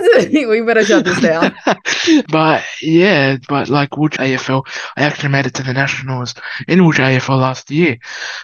We 0.49 0.61
better 0.61 0.85
shut 0.85 1.05
this 1.05 1.21
down. 1.21 1.57
but 2.29 2.63
yeah, 2.83 3.39
but 3.49 3.69
like 3.69 3.97
Wood 3.97 4.13
AFL, 4.13 4.65
I 4.97 5.03
actually 5.05 5.31
made 5.31 5.47
it 5.47 5.55
to 5.55 5.63
the 5.63 5.73
Nationals 5.73 6.35
in 6.69 6.85
Wood 6.85 6.97
AFL 6.97 7.41
last 7.41 7.71
year, 7.71 7.99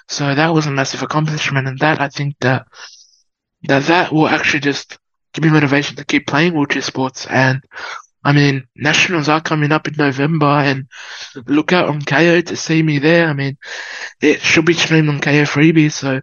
so 0.09 0.35
that 0.35 0.49
was 0.49 0.67
a 0.67 0.71
massive 0.71 1.03
accomplishment, 1.03 1.69
and 1.69 1.79
that 1.79 2.01
I 2.01 2.09
think 2.09 2.37
that 2.41 2.67
that 3.65 3.85
that 3.85 4.13
will 4.13 4.29
actually 4.29 4.61
just 4.61 4.99
give 5.35 5.45
me 5.45 5.51
motivation 5.51 5.97
to 5.97 6.05
keep 6.05 6.27
playing 6.27 6.55
wheelchair 6.55 6.83
sports. 6.83 7.27
And 7.27 7.63
I 8.25 8.33
mean, 8.33 8.67
Nationals 8.77 9.29
are 9.29 9.41
coming 9.41 9.71
up 9.71 9.87
in 9.87 9.95
November, 9.97 10.47
and 10.47 10.87
look 11.47 11.73
out 11.73 11.89
on 11.89 12.01
Kayo 12.01 12.45
to 12.47 12.57
see 12.57 12.83
me 12.83 12.99
there. 12.99 13.29
I 13.29 13.35
mean, 13.35 13.59
it 14.23 14.41
should 14.41 14.65
be 14.65 14.73
streamed 14.73 15.11
on 15.11 15.21
Kayo 15.21 15.43
Freebie, 15.43 15.93
so 15.93 16.21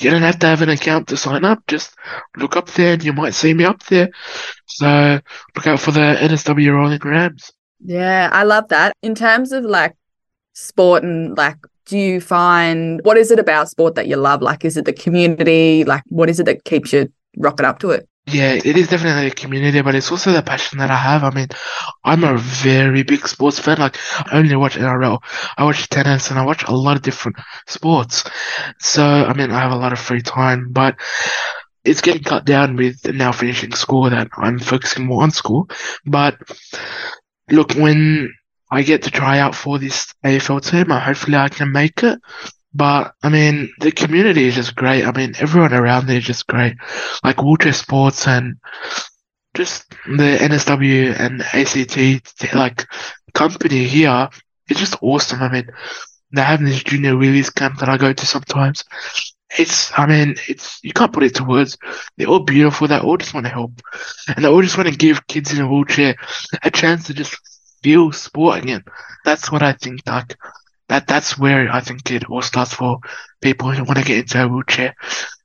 you 0.00 0.10
don't 0.10 0.22
have 0.22 0.38
to 0.38 0.46
have 0.46 0.62
an 0.62 0.70
account 0.70 1.08
to 1.08 1.16
sign 1.16 1.44
up. 1.44 1.66
Just 1.66 1.94
look 2.36 2.56
up 2.56 2.70
there, 2.70 2.94
and 2.94 3.04
you 3.04 3.12
might 3.12 3.34
see 3.34 3.52
me 3.52 3.64
up 3.64 3.82
there. 3.84 4.10
So 4.66 5.20
look 5.54 5.66
out 5.66 5.80
for 5.80 5.90
the 5.90 6.16
NSW 6.20 6.72
Rolling 6.72 7.00
Rams. 7.04 7.52
Yeah, 7.84 8.30
I 8.32 8.44
love 8.44 8.68
that. 8.68 8.94
In 9.02 9.14
terms 9.14 9.52
of 9.52 9.64
like 9.64 9.94
sport 10.54 11.02
and 11.02 11.36
like, 11.36 11.56
do 11.86 11.98
you 11.98 12.20
find 12.20 13.00
what 13.02 13.16
is 13.16 13.30
it 13.30 13.38
about 13.38 13.68
sport 13.68 13.96
that 13.96 14.06
you 14.06 14.16
love? 14.16 14.40
Like, 14.40 14.64
is 14.64 14.76
it 14.76 14.84
the 14.84 14.92
community? 14.92 15.84
Like, 15.84 16.02
what 16.06 16.30
is 16.30 16.40
it 16.40 16.44
that 16.44 16.64
keeps 16.64 16.92
you 16.92 17.12
rocking 17.36 17.66
up 17.66 17.80
to 17.80 17.90
it? 17.90 18.08
Yeah, 18.26 18.52
it 18.52 18.76
is 18.76 18.88
definitely 18.88 19.26
a 19.26 19.30
community, 19.30 19.82
but 19.82 19.96
it's 19.96 20.10
also 20.10 20.30
the 20.30 20.42
passion 20.42 20.78
that 20.78 20.90
I 20.92 20.96
have. 20.96 21.24
I 21.24 21.30
mean, 21.30 21.48
I'm 22.04 22.22
a 22.22 22.38
very 22.38 23.02
big 23.02 23.26
sports 23.26 23.58
fan. 23.58 23.78
Like, 23.78 23.96
I 24.32 24.38
only 24.38 24.54
watch 24.54 24.76
NRL, 24.76 25.18
I 25.58 25.64
watch 25.64 25.88
tennis, 25.88 26.30
and 26.30 26.38
I 26.38 26.44
watch 26.44 26.62
a 26.64 26.72
lot 26.72 26.96
of 26.96 27.02
different 27.02 27.36
sports. 27.66 28.22
So, 28.78 29.04
I 29.04 29.32
mean, 29.34 29.50
I 29.50 29.58
have 29.58 29.72
a 29.72 29.76
lot 29.76 29.92
of 29.92 29.98
free 29.98 30.22
time, 30.22 30.68
but 30.70 30.96
it's 31.84 32.00
getting 32.00 32.22
cut 32.22 32.44
down 32.44 32.76
with 32.76 33.04
now 33.12 33.32
finishing 33.32 33.72
school 33.72 34.08
that 34.10 34.28
I'm 34.36 34.58
focusing 34.60 35.06
more 35.06 35.22
on 35.24 35.32
school. 35.32 35.68
But 36.06 36.38
look, 37.50 37.72
when 37.74 38.32
I 38.70 38.82
get 38.82 39.02
to 39.02 39.10
try 39.10 39.38
out 39.38 39.54
for 39.54 39.78
this 39.78 40.12
AFL 40.24 40.60
team, 40.60 40.88
hopefully 40.90 41.36
I 41.36 41.48
can 41.48 41.72
make 41.72 42.02
it. 42.02 42.18
But 42.74 43.14
I 43.22 43.28
mean, 43.28 43.72
the 43.80 43.92
community 43.92 44.44
is 44.46 44.54
just 44.54 44.74
great. 44.74 45.04
I 45.04 45.12
mean, 45.12 45.34
everyone 45.38 45.74
around 45.74 46.06
there 46.06 46.18
is 46.18 46.24
just 46.24 46.46
great. 46.46 46.74
Like 47.22 47.42
wheelchair 47.42 47.72
sports 47.72 48.26
and 48.26 48.56
just 49.54 49.90
the 50.06 50.38
NSW 50.40 51.18
and 51.18 51.42
ACT 51.42 52.54
like 52.54 52.86
company 53.34 53.84
here 53.84 54.28
is 54.68 54.78
just 54.78 54.96
awesome. 55.02 55.42
I 55.42 55.52
mean, 55.52 55.68
they 56.32 56.42
have 56.42 56.60
this 56.64 56.82
junior 56.82 57.12
wheelies 57.12 57.54
camp 57.54 57.78
that 57.78 57.88
I 57.88 57.98
go 57.98 58.12
to 58.12 58.26
sometimes. 58.26 58.84
It's, 59.58 59.92
I 59.98 60.06
mean, 60.06 60.36
it's, 60.48 60.82
you 60.82 60.94
can't 60.94 61.12
put 61.12 61.24
it 61.24 61.34
to 61.34 61.44
words. 61.44 61.76
They're 62.16 62.26
all 62.26 62.40
beautiful. 62.40 62.88
They 62.88 62.98
all 62.98 63.18
just 63.18 63.34
want 63.34 63.44
to 63.44 63.52
help. 63.52 63.72
And 64.34 64.42
they 64.42 64.48
all 64.48 64.62
just 64.62 64.78
want 64.78 64.88
to 64.88 64.96
give 64.96 65.26
kids 65.26 65.52
in 65.52 65.62
a 65.62 65.68
wheelchair 65.68 66.16
a 66.62 66.70
chance 66.70 67.04
to 67.06 67.14
just 67.14 67.36
feel 67.82 68.12
sport 68.12 68.62
again. 68.62 68.82
That's 69.26 69.52
what 69.52 69.62
I 69.62 69.74
think, 69.74 70.00
like, 70.06 70.36
that, 70.88 71.06
that's 71.06 71.38
where 71.38 71.70
I 71.70 71.80
think 71.80 72.10
it 72.10 72.28
all 72.28 72.42
starts 72.42 72.74
for 72.74 72.98
people 73.40 73.70
who 73.70 73.84
want 73.84 73.98
to 73.98 74.04
get 74.04 74.18
into 74.18 74.42
a 74.42 74.48
wheelchair 74.48 74.94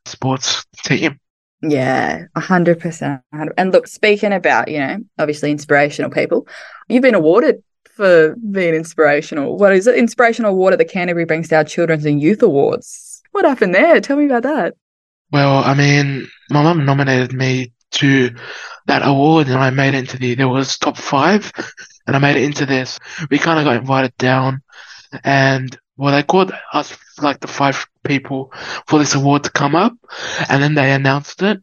sports 0.06 0.66
team. 0.84 1.20
Yeah, 1.62 2.26
a 2.36 2.40
hundred 2.40 2.80
percent. 2.80 3.22
And 3.32 3.72
look, 3.72 3.88
speaking 3.88 4.34
about, 4.34 4.68
you 4.68 4.80
know, 4.80 5.00
obviously 5.18 5.52
inspirational 5.52 6.12
people, 6.12 6.48
you've 6.88 7.02
been 7.02 7.16
awarded 7.16 7.64
for 7.86 8.36
being 8.52 8.76
inspirational. 8.76 9.58
What 9.58 9.74
is 9.74 9.88
it? 9.88 9.96
Inspirational 9.96 10.52
award 10.52 10.74
at 10.74 10.80
the 10.80 10.86
Canterbury 10.86 11.26
Bankstown 11.26 11.68
Children's 11.68 12.06
and 12.06 12.22
Youth 12.22 12.44
Awards. 12.44 13.24
What 13.32 13.46
happened 13.46 13.74
there? 13.74 14.00
Tell 14.00 14.18
me 14.18 14.26
about 14.26 14.44
that. 14.44 14.76
Well, 15.32 15.64
I 15.64 15.74
mean, 15.74 16.28
my 16.50 16.62
mum 16.62 16.86
nominated 16.86 17.34
me 17.34 17.74
to 17.92 18.30
that 18.86 19.06
award 19.06 19.48
and 19.48 19.58
I 19.58 19.70
made 19.72 19.94
it 19.94 20.00
into 20.00 20.18
the, 20.18 20.36
there 20.36 20.48
was 20.48 20.78
top 20.78 20.96
five 20.96 21.52
and 22.06 22.16
I 22.16 22.20
made 22.20 22.38
it 22.38 22.44
into 22.44 22.66
this. 22.66 23.00
We 23.30 23.38
kind 23.38 23.60
of 23.60 23.66
got 23.66 23.78
invited 23.78 24.16
down 24.18 24.62
and 25.24 25.78
well, 25.98 26.14
they 26.14 26.24
called 26.24 26.52
us 26.74 26.96
like 27.22 27.40
the 27.40 27.48
five 27.48 27.88
people 28.04 28.52
for 28.88 29.00
this 29.00 29.16
award 29.16 29.44
to 29.44 29.52
come 29.52 29.76
up 29.76 29.94
and 30.50 30.62
then 30.62 30.76
they 30.76 30.92
announced 30.92 31.42
it. 31.42 31.62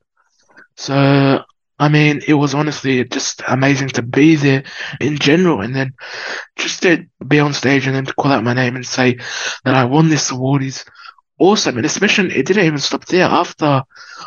So, 0.76 1.40
I 1.78 1.88
mean, 1.88 2.20
it 2.26 2.34
was 2.34 2.54
honestly 2.54 3.04
just 3.04 3.42
amazing 3.46 3.88
to 3.90 4.02
be 4.02 4.34
there 4.36 4.64
in 5.00 5.18
general 5.18 5.60
and 5.60 5.74
then 5.74 5.94
just 6.56 6.82
to 6.82 7.06
be 7.26 7.38
on 7.38 7.52
stage 7.52 7.86
and 7.86 7.94
then 7.94 8.06
to 8.06 8.14
call 8.14 8.32
out 8.32 8.44
my 8.44 8.54
name 8.54 8.74
and 8.74 8.86
say 8.86 9.18
that 9.64 9.74
I 9.74 9.84
won 9.84 10.08
this 10.08 10.30
award 10.30 10.62
is 10.64 10.84
awesome. 11.38 11.76
And 11.76 11.86
especially, 11.86 12.34
it 12.34 12.46
didn't 12.46 12.64
even 12.64 12.78
stop 12.78 13.04
there. 13.06 13.26
After 13.26 13.82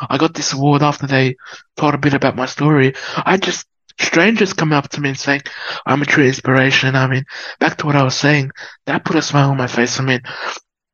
I 0.08 0.16
got 0.18 0.34
this 0.34 0.52
award, 0.52 0.82
after 0.82 1.06
they 1.06 1.36
told 1.76 1.94
a 1.94 1.98
bit 1.98 2.14
about 2.14 2.36
my 2.36 2.46
story, 2.46 2.94
I 3.16 3.36
just, 3.36 3.66
strangers 4.00 4.52
come 4.52 4.72
up 4.72 4.88
to 4.90 5.00
me 5.00 5.10
and 5.10 5.18
saying, 5.18 5.42
I'm 5.86 6.02
a 6.02 6.06
true 6.06 6.24
inspiration. 6.24 6.94
I 6.94 7.06
mean, 7.06 7.24
back 7.58 7.76
to 7.78 7.86
what 7.86 7.96
I 7.96 8.02
was 8.02 8.16
saying, 8.16 8.50
that 8.86 9.04
put 9.04 9.16
a 9.16 9.22
smile 9.22 9.50
on 9.50 9.56
my 9.56 9.66
face. 9.66 9.98
I 9.98 10.04
mean, 10.04 10.20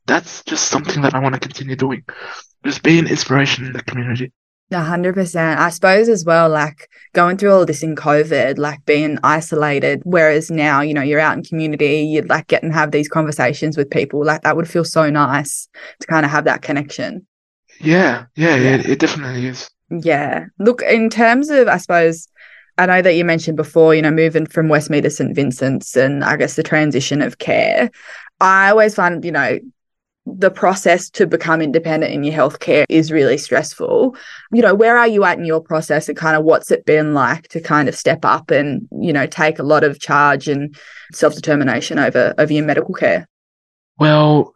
that's 0.06 0.42
just 0.44 0.68
something 0.68 1.02
that 1.02 1.14
I 1.14 1.18
want 1.18 1.34
to 1.34 1.40
continue 1.40 1.76
doing. 1.76 2.04
Just 2.64 2.82
be 2.82 2.98
an 2.98 3.06
inspiration 3.06 3.66
in 3.66 3.72
the 3.72 3.82
community. 3.82 4.32
A 4.70 4.80
hundred 4.80 5.14
percent. 5.14 5.60
I 5.60 5.68
suppose 5.68 6.08
as 6.08 6.24
well, 6.24 6.48
like 6.48 6.88
going 7.12 7.36
through 7.36 7.52
all 7.52 7.66
this 7.66 7.82
in 7.82 7.94
COVID, 7.94 8.58
like 8.58 8.84
being 8.86 9.18
isolated, 9.22 10.00
whereas 10.04 10.50
now, 10.50 10.80
you 10.80 10.94
know, 10.94 11.02
you're 11.02 11.20
out 11.20 11.36
in 11.36 11.44
community, 11.44 12.00
you'd 12.00 12.30
like 12.30 12.48
get 12.48 12.62
and 12.62 12.72
have 12.72 12.90
these 12.90 13.08
conversations 13.08 13.76
with 13.76 13.90
people. 13.90 14.24
Like 14.24 14.42
that 14.42 14.56
would 14.56 14.68
feel 14.68 14.84
so 14.84 15.10
nice 15.10 15.68
to 16.00 16.06
kind 16.06 16.24
of 16.24 16.32
have 16.32 16.44
that 16.44 16.62
connection. 16.62 17.26
Yeah, 17.80 18.26
yeah, 18.36 18.56
Yeah. 18.56 18.74
It, 18.76 18.86
it 18.88 18.98
definitely 18.98 19.46
is. 19.46 19.70
Yeah. 19.90 20.46
Look, 20.58 20.82
in 20.82 21.10
terms 21.10 21.50
of, 21.50 21.68
I 21.68 21.76
suppose, 21.76 22.28
I 22.76 22.86
know 22.86 23.02
that 23.02 23.14
you 23.14 23.24
mentioned 23.24 23.56
before, 23.56 23.94
you 23.94 24.02
know, 24.02 24.10
moving 24.10 24.46
from 24.46 24.68
Westmead 24.68 25.02
to 25.02 25.10
St. 25.10 25.34
Vincent's 25.34 25.96
and 25.96 26.24
I 26.24 26.36
guess 26.36 26.56
the 26.56 26.62
transition 26.62 27.22
of 27.22 27.38
care. 27.38 27.90
I 28.40 28.70
always 28.70 28.94
find, 28.94 29.24
you 29.24 29.32
know, 29.32 29.58
the 30.26 30.50
process 30.50 31.10
to 31.10 31.26
become 31.26 31.60
independent 31.60 32.12
in 32.12 32.24
your 32.24 32.34
healthcare 32.34 32.84
is 32.88 33.12
really 33.12 33.36
stressful. 33.36 34.16
You 34.52 34.62
know, 34.62 34.74
where 34.74 34.96
are 34.96 35.06
you 35.06 35.24
at 35.24 35.38
in 35.38 35.44
your 35.44 35.60
process 35.60 36.08
and 36.08 36.16
kind 36.16 36.36
of 36.36 36.44
what's 36.44 36.70
it 36.70 36.86
been 36.86 37.12
like 37.12 37.48
to 37.48 37.60
kind 37.60 37.88
of 37.88 37.94
step 37.94 38.24
up 38.24 38.50
and, 38.50 38.88
you 38.90 39.12
know, 39.12 39.26
take 39.26 39.58
a 39.58 39.64
lot 39.64 39.84
of 39.84 40.00
charge 40.00 40.48
and 40.48 40.74
self-determination 41.12 41.98
over 41.98 42.34
over 42.38 42.52
your 42.52 42.64
medical 42.64 42.94
care? 42.94 43.28
Well, 43.98 44.54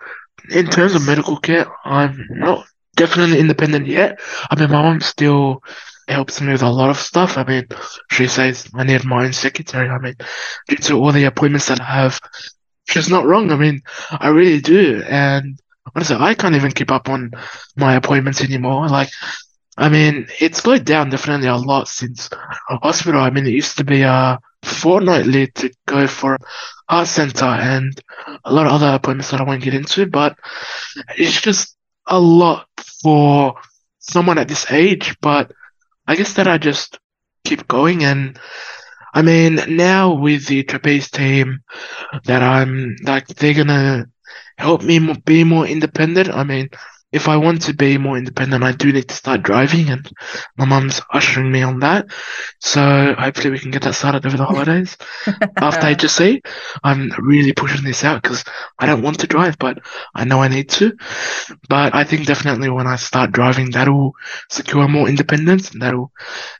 in 0.50 0.66
terms 0.68 0.94
of 0.94 1.06
medical 1.06 1.37
care, 1.37 1.66
I'm 1.84 2.26
not 2.30 2.66
definitely 2.96 3.38
independent 3.38 3.87
yet. 3.87 4.18
I 4.50 4.58
mean, 4.58 4.70
my 4.70 4.82
mom 4.82 5.00
still 5.00 5.62
helps 6.08 6.40
me 6.40 6.52
with 6.52 6.62
a 6.62 6.70
lot 6.70 6.90
of 6.90 6.96
stuff. 6.98 7.38
I 7.38 7.44
mean, 7.44 7.66
she 8.10 8.26
says 8.28 8.68
I 8.74 8.84
need 8.84 9.04
my 9.04 9.24
own 9.24 9.32
secretary. 9.32 9.88
I 9.88 9.98
mean, 9.98 10.14
due 10.68 10.76
to 10.76 10.94
all 10.94 11.12
the 11.12 11.24
appointments 11.24 11.68
that 11.68 11.80
I 11.80 11.84
have, 12.02 12.20
she's 12.88 13.08
not 13.08 13.26
wrong. 13.26 13.50
I 13.52 13.56
mean, 13.56 13.82
I 14.10 14.28
really 14.28 14.60
do. 14.60 15.02
And 15.08 15.58
honestly, 15.94 16.16
I 16.18 16.34
can't 16.34 16.54
even 16.56 16.72
keep 16.72 16.90
up 16.90 17.08
on 17.08 17.32
my 17.76 17.94
appointments 17.94 18.42
anymore. 18.42 18.88
Like, 18.88 19.10
I 19.76 19.88
mean, 19.88 20.26
it's 20.40 20.58
slowed 20.58 20.84
down 20.84 21.10
definitely 21.10 21.48
a 21.48 21.56
lot 21.56 21.88
since 21.88 22.28
hospital. 22.68 23.20
I 23.20 23.30
mean, 23.30 23.46
it 23.46 23.50
used 23.50 23.76
to 23.78 23.84
be 23.84 24.04
uh 24.04 24.38
fortnightly 24.64 25.46
to 25.48 25.70
go 25.86 26.06
for 26.06 26.36
heart 26.88 27.06
center 27.06 27.44
and 27.44 27.98
a 28.44 28.52
lot 28.52 28.66
of 28.66 28.72
other 28.72 28.88
appointments 28.88 29.30
that 29.30 29.40
I 29.40 29.44
won't 29.44 29.62
get 29.62 29.74
into, 29.74 30.06
but 30.06 30.36
it's 31.16 31.40
just 31.40 31.76
a 32.06 32.18
lot 32.18 32.66
for 33.02 33.54
someone 34.00 34.38
at 34.38 34.48
this 34.48 34.70
age. 34.70 35.16
But 35.20 35.52
I 36.08 36.16
guess 36.16 36.34
that 36.34 36.48
I 36.48 36.58
just 36.58 36.98
keep 37.44 37.68
going 37.68 38.04
and 38.04 38.38
I 39.14 39.22
mean, 39.22 39.60
now 39.76 40.14
with 40.14 40.46
the 40.46 40.62
trapeze 40.64 41.10
team, 41.10 41.60
that 42.24 42.42
I'm 42.42 42.96
like, 43.04 43.26
they're 43.28 43.54
gonna 43.54 44.06
help 44.58 44.82
me 44.82 44.98
be 45.24 45.44
more 45.44 45.66
independent. 45.66 46.30
I 46.30 46.44
mean, 46.44 46.68
if 47.10 47.26
I 47.26 47.36
want 47.36 47.62
to 47.62 47.74
be 47.74 47.96
more 47.96 48.18
independent, 48.18 48.62
I 48.62 48.72
do 48.72 48.92
need 48.92 49.08
to 49.08 49.14
start 49.14 49.42
driving, 49.42 49.88
and 49.88 50.08
my 50.58 50.66
mum's 50.66 51.00
ushering 51.12 51.50
me 51.50 51.62
on 51.62 51.80
that. 51.80 52.06
So 52.60 53.14
hopefully 53.18 53.50
we 53.50 53.58
can 53.58 53.70
get 53.70 53.82
that 53.82 53.94
started 53.94 54.26
over 54.26 54.36
the 54.36 54.44
holidays. 54.46 54.96
After 55.56 55.86
HSC, 55.86 56.42
I'm 56.84 57.10
really 57.18 57.54
pushing 57.54 57.84
this 57.84 58.04
out 58.04 58.22
because 58.22 58.44
I 58.78 58.86
don't 58.86 59.02
want 59.02 59.20
to 59.20 59.26
drive, 59.26 59.58
but 59.58 59.78
I 60.14 60.24
know 60.24 60.42
I 60.42 60.48
need 60.48 60.68
to. 60.70 60.92
But 61.68 61.94
I 61.94 62.04
think 62.04 62.26
definitely 62.26 62.68
when 62.68 62.86
I 62.86 62.96
start 62.96 63.32
driving, 63.32 63.70
that'll 63.70 64.12
secure 64.50 64.86
more 64.86 65.08
independence, 65.08 65.70
and 65.70 65.80
that'll 65.80 66.12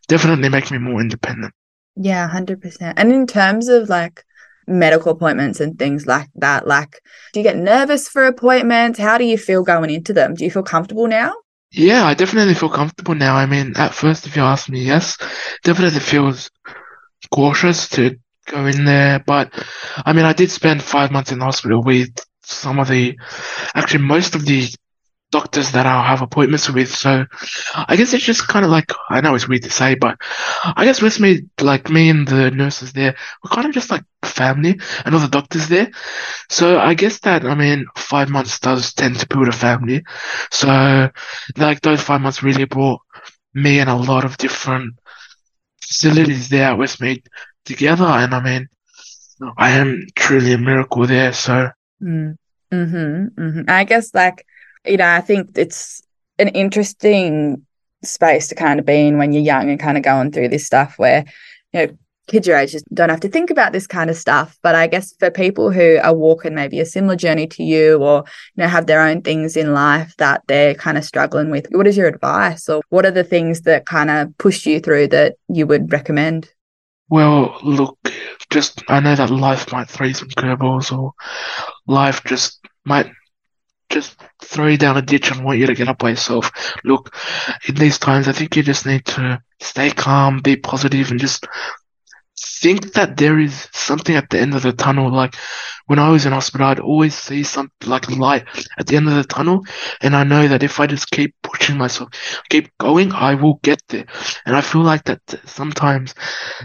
definitely 0.09 0.49
make 0.49 0.71
me 0.71 0.79
more 0.79 1.01
independent. 1.01 1.53
Yeah, 1.95 2.27
100%. 2.29 2.95
And 2.97 3.13
in 3.13 3.27
terms 3.27 3.69
of 3.69 3.89
like 3.89 4.25
medical 4.69 5.13
appointments 5.13 5.61
and 5.61 5.79
things 5.79 6.07
like 6.07 6.29
that, 6.37 6.67
like 6.67 7.01
do 7.33 7.41
you 7.41 7.45
get 7.45 7.57
nervous 7.57 8.09
for 8.09 8.27
appointments? 8.27 8.99
How 8.99 9.19
do 9.19 9.25
you 9.25 9.39
feel 9.39 9.63
going 9.63 9.91
into 9.91 10.13
them? 10.13 10.35
Do 10.35 10.45
you 10.45 10.51
feel 10.51 10.63
comfortable 10.63 11.09
now? 11.09 11.35
Yeah, 11.73 12.05
I 12.05 12.15
definitely 12.15 12.55
feel 12.55 12.71
comfortable 12.71 13.15
now. 13.15 13.37
I 13.37 13.47
mean, 13.47 13.75
at 13.77 13.95
first, 13.95 14.27
if 14.27 14.37
you 14.37 14.43
ask 14.43 14.69
me, 14.69 14.81
yes, 14.81 15.19
definitely 15.65 16.01
feels 16.01 16.51
cautious 17.31 17.89
to 17.91 18.17
go 18.47 18.67
in 18.67 18.85
there. 18.85 19.23
But 19.27 19.53
I 20.05 20.13
mean, 20.13 20.25
I 20.25 20.33
did 20.33 20.51
spend 20.51 20.83
five 20.83 21.11
months 21.11 21.33
in 21.33 21.41
hospital 21.41 21.83
with 21.83 22.09
some 22.43 22.79
of 22.79 22.89
the, 22.89 23.19
actually, 23.75 24.05
most 24.05 24.35
of 24.35 24.47
the 24.47 24.69
doctors 25.31 25.73
that 25.73 25.87
I'll 25.87 26.03
have 26.03 26.23
appointments 26.23 26.69
with. 26.71 26.89
So 26.95 27.25
I 27.75 27.97
guess 27.97 28.13
it's 28.13 28.25
just 28.25 28.47
kind 28.49 28.65
of 28.65 28.71
like, 28.71 28.91
I 29.11 29.21
know 29.21 29.35
it's 29.35 29.49
weird 29.49 29.63
to 29.65 29.71
say, 29.71 29.95
but 29.95 30.17
I 30.77 30.85
guess 30.85 31.03
with 31.03 31.21
me, 31.21 31.43
like 31.61 31.91
me 31.91 32.09
and 32.11 32.27
the 32.27 32.51
nurses 32.51 32.93
there, 32.93 33.15
we're 33.43 33.51
kind 33.51 33.67
of 33.67 33.75
just 33.75 33.91
like 33.91 34.03
family 34.23 34.81
and 35.05 35.15
all 35.15 35.21
the 35.21 35.29
doctors 35.29 35.69
there. 35.69 35.91
So 36.49 36.79
I 36.79 36.95
guess 36.95 37.21
that, 37.21 37.45
I 37.45 37.55
mean, 37.55 37.87
five 37.97 38.29
months 38.31 38.59
does 38.59 38.93
tend 38.95 39.17
to 39.21 39.27
build 39.27 39.49
a 39.49 39.53
family. 39.53 40.05
So 40.51 41.11
like 41.57 41.81
those 41.83 42.01
five 42.03 42.21
months 42.21 42.43
really 42.43 42.65
brought 42.65 43.01
me 43.55 43.81
and 43.81 43.91
a 43.91 43.97
lot 43.97 44.25
of 44.25 44.37
different 44.39 44.95
facilities 45.81 46.49
there 46.49 46.71
at 46.73 46.79
Westmead 46.79 47.23
together. 47.65 48.05
And 48.05 48.35
I 48.35 48.43
mean, 48.43 48.69
I 49.57 49.71
am 49.71 50.07
truly 50.17 50.53
a 50.53 50.59
miracle 50.59 51.07
there. 51.07 51.33
So 51.33 51.71
Mm. 52.03 52.37
hmm 52.71 53.25
hmm 53.37 53.63
I 53.69 53.85
guess 53.85 54.15
like, 54.15 54.45
you 54.85 54.97
know, 54.97 55.09
I 55.09 55.21
think 55.21 55.51
it's 55.57 56.03
an 56.39 56.49
interesting 56.49 57.65
space 58.05 58.49
to 58.49 58.55
kind 58.55 58.79
of 58.79 58.87
be 58.87 59.07
in 59.07 59.19
when 59.19 59.33
you're 59.33 59.43
young 59.43 59.71
and 59.71 59.81
kind 59.81 59.97
of 59.97 60.05
going 60.05 60.31
through 60.33 60.49
this 60.49 60.67
stuff 60.67 60.99
where, 60.99 61.25
you 61.73 61.87
know, 61.87 61.99
kids 62.29 62.47
your 62.47 62.59
age 62.59 62.73
just 62.73 62.85
don't 62.95 63.09
have 63.09 63.21
to 63.21 63.29
think 63.29 63.51
about 63.51 63.73
this 63.73 63.87
kind 63.87 64.11
of 64.11 64.17
stuff. 64.17 64.59
But 64.63 64.75
I 64.75 64.87
guess 64.87 65.15
for 65.19 65.31
people 65.31 65.71
who 65.71 65.99
are 66.03 66.15
walking 66.15 66.55
maybe 66.55 66.79
a 66.79 66.87
similar 66.87 67.17
journey 67.17 67.47
to 67.49 67.63
you 67.65 67.97
or, 67.97 68.25
you 68.55 68.63
know, 68.63 68.69
have 68.69 68.87
their 68.87 69.01
own 69.01 69.23
things 69.23 69.57
in 69.57 69.73
life 69.73 70.15
that 70.19 70.43
they're 70.47 70.75
kind 70.75 70.99
of 70.99 71.05
struggling 71.05 71.51
with, 71.51 71.67
what 71.71 71.87
is 71.87 71.97
your 71.97 72.07
advice 72.07 72.69
or 72.69 72.83
what 72.91 73.07
are 73.07 73.11
the 73.11 73.25
things 73.25 73.63
that 73.63 73.87
kind 73.87 74.11
of 74.11 74.37
pushed 74.39 74.67
you 74.67 74.79
through 74.79 75.09
that 75.09 75.37
you 75.49 75.67
would 75.67 75.91
recommend? 75.91 76.53
Well, 77.11 77.59
look, 77.63 77.99
just 78.51 78.83
I 78.89 79.01
know 79.01 79.15
that 79.15 79.31
life 79.31 79.73
might 79.73 79.89
throw 79.89 80.13
some 80.13 80.29
curveballs, 80.29 80.97
or 80.97 81.13
life 81.87 82.23
just 82.25 82.61
might 82.85 83.11
just 83.91 84.21
throw 84.43 84.67
you 84.67 84.79
down 84.79 84.97
a 84.97 85.03
ditch 85.03 85.31
and 85.31 85.45
want 85.45 85.59
you 85.59 85.67
to 85.67 85.75
get 85.75 85.89
up 85.89 85.99
by 85.99 86.11
yourself. 86.11 86.51
Look, 86.85 87.15
in 87.69 87.75
these 87.75 87.99
times, 87.99 88.29
I 88.29 88.33
think 88.33 88.57
you 88.57 88.63
just 88.63 88.87
need 88.87 89.05
to 89.07 89.43
stay 89.61 89.91
calm, 89.91 90.41
be 90.41 90.57
positive, 90.57 91.11
and 91.11 91.21
just 91.21 91.47
think 92.61 92.93
that 92.93 93.17
there 93.17 93.39
is 93.39 93.69
something 93.73 94.15
at 94.15 94.31
the 94.31 94.39
end 94.39 94.55
of 94.55 94.63
the 94.63 94.73
tunnel. 94.73 95.11
Like 95.13 95.35
when 95.87 95.99
I 95.99 96.11
was 96.11 96.27
in 96.27 96.33
hospital, 96.33 96.67
I'd 96.67 96.81
always 96.81 97.15
see 97.15 97.43
some 97.43 97.71
like 97.85 98.11
light 98.11 98.45
at 98.79 98.87
the 98.87 98.97
end 98.97 99.09
of 99.09 99.15
the 99.15 99.25
tunnel, 99.25 99.65
and 100.01 100.15
I 100.15 100.25
know 100.25 100.47
that 100.49 100.63
if 100.63 100.81
I 100.81 100.87
just 100.87 101.11
keep 101.11 101.35
pushing 101.43 101.79
myself, 101.79 102.11
keep 102.49 102.77
going, 102.79 103.13
I 103.13 103.35
will 103.35 103.61
get 103.63 103.83
there. 103.89 104.07
And 104.47 104.55
I 104.55 104.61
feel 104.61 104.83
like 104.83 105.05
that 105.05 105.21
sometimes 105.47 106.15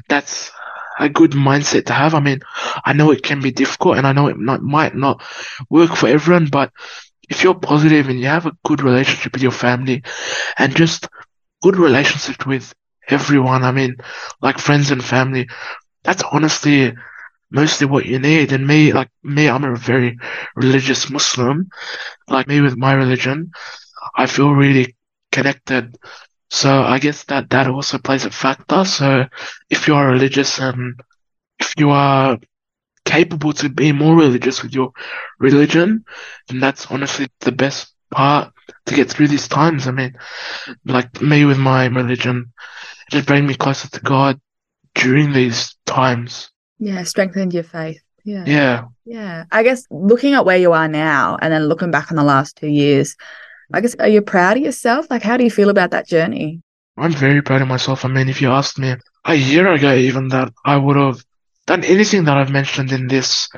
that's 0.09 0.51
a 0.99 1.09
good 1.09 1.31
mindset 1.31 1.85
to 1.87 1.93
have. 1.93 2.13
I 2.13 2.19
mean, 2.19 2.41
I 2.85 2.93
know 2.93 3.11
it 3.11 3.23
can 3.23 3.41
be 3.41 3.51
difficult, 3.51 3.97
and 3.97 4.05
I 4.05 4.13
know 4.13 4.27
it 4.27 4.37
not, 4.37 4.61
might 4.61 4.95
not 4.95 5.23
work 5.69 5.95
for 5.95 6.07
everyone, 6.07 6.47
but 6.47 6.71
if 7.29 7.43
you're 7.43 7.55
positive 7.55 8.09
and 8.09 8.19
you 8.19 8.27
have 8.27 8.45
a 8.45 8.55
good 8.65 8.81
relationship 8.81 9.33
with 9.33 9.41
your 9.41 9.51
family, 9.51 10.03
and 10.57 10.75
just 10.75 11.07
good 11.61 11.77
relationship 11.77 12.45
with 12.45 12.73
everyone, 13.09 13.63
I 13.63 13.71
mean, 13.71 13.95
like 14.41 14.57
friends 14.59 14.91
and 14.91 15.03
family, 15.03 15.47
that's 16.03 16.23
honestly 16.31 16.93
mostly 17.51 17.87
what 17.87 18.05
you 18.05 18.19
need. 18.19 18.51
And 18.51 18.67
me, 18.67 18.93
like 18.93 19.09
me, 19.23 19.49
I'm 19.49 19.63
a 19.63 19.75
very 19.75 20.17
religious 20.55 21.09
Muslim. 21.09 21.69
Like 22.27 22.47
me 22.47 22.61
with 22.61 22.77
my 22.77 22.93
religion, 22.93 23.51
I 24.15 24.25
feel 24.27 24.51
really 24.51 24.95
connected. 25.31 25.95
So 26.49 26.83
I 26.83 26.99
guess 26.99 27.23
that 27.25 27.49
that 27.51 27.67
also 27.67 27.97
plays 27.97 28.25
a 28.25 28.31
factor. 28.31 28.85
So 28.85 29.25
if 29.69 29.87
you 29.87 29.95
are 29.95 30.07
religious 30.07 30.59
and 30.59 30.99
if 31.59 31.73
you 31.77 31.89
are 31.89 32.37
capable 33.05 33.53
to 33.53 33.69
be 33.69 33.91
more 33.91 34.15
religious 34.15 34.63
with 34.63 34.73
your 34.73 34.91
religion, 35.39 36.05
then 36.47 36.59
that's 36.59 36.89
honestly 36.91 37.27
the 37.41 37.51
best 37.51 37.93
part 38.11 38.53
to 38.85 38.95
get 38.95 39.09
through 39.09 39.27
these 39.27 39.47
times. 39.47 39.87
I 39.87 39.91
mean, 39.91 40.13
like 40.85 41.21
me 41.21 41.45
with 41.45 41.57
my 41.57 41.85
religion, 41.85 42.53
it 43.07 43.11
just 43.11 43.27
brings 43.27 43.47
me 43.47 43.55
closer 43.55 43.89
to 43.89 43.99
God 43.99 44.39
during 44.95 45.33
these 45.33 45.75
times. 45.85 46.49
Yeah, 46.79 47.03
strengthened 47.03 47.53
your 47.53 47.63
faith. 47.63 48.01
Yeah. 48.23 48.45
Yeah. 48.47 48.85
Yeah. 49.05 49.45
I 49.51 49.63
guess 49.63 49.85
looking 49.89 50.33
at 50.33 50.45
where 50.45 50.57
you 50.57 50.71
are 50.71 50.87
now 50.87 51.37
and 51.41 51.51
then 51.51 51.65
looking 51.65 51.91
back 51.91 52.11
on 52.11 52.17
the 52.17 52.23
last 52.23 52.55
two 52.55 52.67
years, 52.67 53.15
I 53.73 53.81
guess, 53.81 53.95
are 53.95 54.07
you 54.07 54.21
proud 54.21 54.57
of 54.57 54.63
yourself? 54.63 55.07
Like, 55.09 55.23
how 55.23 55.37
do 55.37 55.43
you 55.43 55.51
feel 55.51 55.69
about 55.69 55.91
that 55.91 56.07
journey? 56.07 56.61
I'm 56.97 57.11
very 57.11 57.41
proud 57.41 57.61
of 57.61 57.67
myself. 57.67 58.05
I 58.05 58.07
mean, 58.07 58.29
if 58.29 58.41
you 58.41 58.51
asked 58.51 58.77
me 58.77 58.95
a 59.25 59.35
year 59.35 59.71
ago, 59.71 59.93
even 59.93 60.27
that 60.29 60.53
I 60.63 60.77
would 60.77 60.95
have 60.95 61.23
done 61.67 61.83
anything 61.83 62.25
that 62.25 62.37
I've 62.37 62.51
mentioned 62.51 62.91
in 62.91 63.07
this 63.07 63.49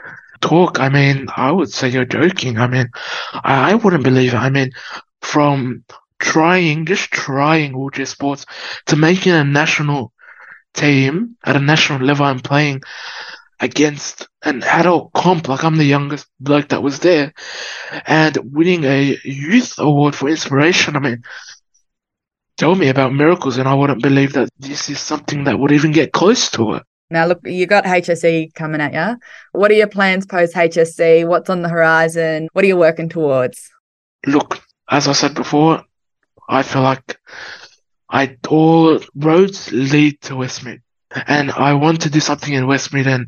talk, 0.42 0.80
I 0.80 0.90
mean, 0.90 1.28
I 1.36 1.52
would 1.52 1.70
say 1.72 1.90
you're 1.90 2.06
joking. 2.06 2.58
I 2.60 2.68
mean, 2.68 2.90
I, 3.34 3.72
I 3.72 3.76
wouldn't 3.76 4.04
believe 4.04 4.34
it. 4.34 4.38
I 4.38 4.50
mean, 4.50 4.72
from 5.22 5.84
trying, 6.20 6.86
just 6.86 7.12
trying 7.12 7.74
wheelchair 7.78 8.06
sports 8.06 8.46
to 8.88 8.96
making 8.96 9.34
a 9.34 9.44
national 9.44 10.14
team 10.74 11.38
at 11.46 11.56
a 11.56 11.60
national 11.60 12.06
level 12.06 12.26
and 12.28 12.44
playing 12.44 12.82
against 13.60 14.28
an 14.44 14.64
adult 14.64 15.14
comp, 15.14 15.48
like 15.48 15.64
I'm 15.64 15.78
the 15.78 15.86
youngest 15.86 16.28
bloke 16.40 16.70
that 16.70 16.84
was 16.84 17.00
there, 17.00 17.34
and 18.08 18.38
winning 18.44 18.84
a 18.86 19.18
youth 19.24 19.76
award 19.80 20.16
for 20.16 20.30
inspiration. 20.30 20.96
I 20.96 21.00
mean, 21.00 21.24
tell 22.58 22.76
me 22.76 22.90
about 22.90 23.14
miracles, 23.14 23.58
and 23.58 23.68
I 23.68 23.74
wouldn't 23.74 24.02
believe 24.02 24.34
that 24.34 24.50
this 24.60 24.90
is 24.90 25.00
something 25.00 25.46
that 25.46 25.58
would 25.60 25.72
even 25.72 25.92
get 25.92 26.12
close 26.12 26.50
to 26.52 26.74
it. 26.76 26.84
Now, 27.10 27.28
look, 27.28 27.40
you 27.44 27.68
got 27.68 27.84
HSC 27.84 28.54
coming 28.56 28.82
at 28.82 28.94
you. 28.94 29.20
What 29.52 29.70
are 29.72 29.76
your 29.76 29.88
plans 29.88 30.26
post 30.26 30.56
HSC? 30.56 31.28
What's 31.28 31.50
on 31.50 31.62
the 31.62 31.70
horizon? 31.70 32.50
What 32.54 32.64
are 32.64 32.68
you 32.68 32.78
working 32.78 33.10
towards? 33.10 33.70
Look, 34.26 34.62
as 34.90 35.08
I 35.08 35.14
said 35.14 35.36
before, 35.36 35.84
I 36.50 36.64
feel 36.64 36.82
like 36.82 37.20
I 38.10 38.38
all 38.50 39.00
roads 39.16 39.72
lead 39.72 40.22
to 40.22 40.34
Westmead, 40.34 40.82
and 41.28 41.52
I 41.52 41.74
want 41.74 42.02
to 42.02 42.10
do 42.10 42.20
something 42.20 42.54
in 42.54 42.66
Westmead. 42.66 43.08
And 43.08 43.28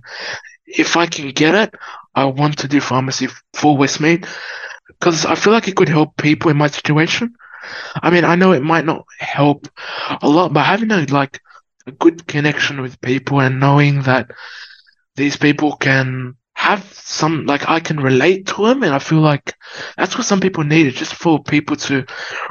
if 0.65 0.97
I 0.97 1.05
can 1.05 1.29
get 1.31 1.55
it, 1.55 1.75
I 2.15 2.25
want 2.25 2.57
to 2.59 2.67
do 2.67 2.81
pharmacy 2.81 3.27
for 3.53 3.77
Westmead 3.77 4.27
because 4.87 5.25
I 5.25 5.35
feel 5.35 5.53
like 5.53 5.67
it 5.67 5.75
could 5.75 5.89
help 5.89 6.17
people 6.17 6.49
in 6.49 6.57
my 6.57 6.67
situation. 6.67 7.35
I 7.95 8.09
mean, 8.09 8.23
I 8.23 8.35
know 8.35 8.53
it 8.53 8.63
might 8.63 8.85
not 8.85 9.05
help 9.19 9.67
a 10.21 10.27
lot, 10.27 10.53
but 10.53 10.65
having 10.65 10.91
a 10.91 11.05
like 11.05 11.41
a 11.87 11.91
good 11.91 12.27
connection 12.27 12.81
with 12.81 13.01
people 13.01 13.39
and 13.39 13.59
knowing 13.59 14.01
that 14.03 14.29
these 15.15 15.37
people 15.37 15.75
can 15.77 16.35
have 16.55 16.83
some 16.93 17.45
like 17.45 17.69
I 17.69 17.79
can 17.79 17.99
relate 17.99 18.47
to 18.47 18.65
them, 18.65 18.83
and 18.83 18.93
I 18.93 18.99
feel 18.99 19.19
like 19.19 19.53
that's 19.95 20.17
what 20.17 20.25
some 20.25 20.39
people 20.39 20.63
need. 20.63 20.87
Is 20.87 20.95
just 20.95 21.13
for 21.13 21.41
people 21.41 21.75
to 21.77 22.05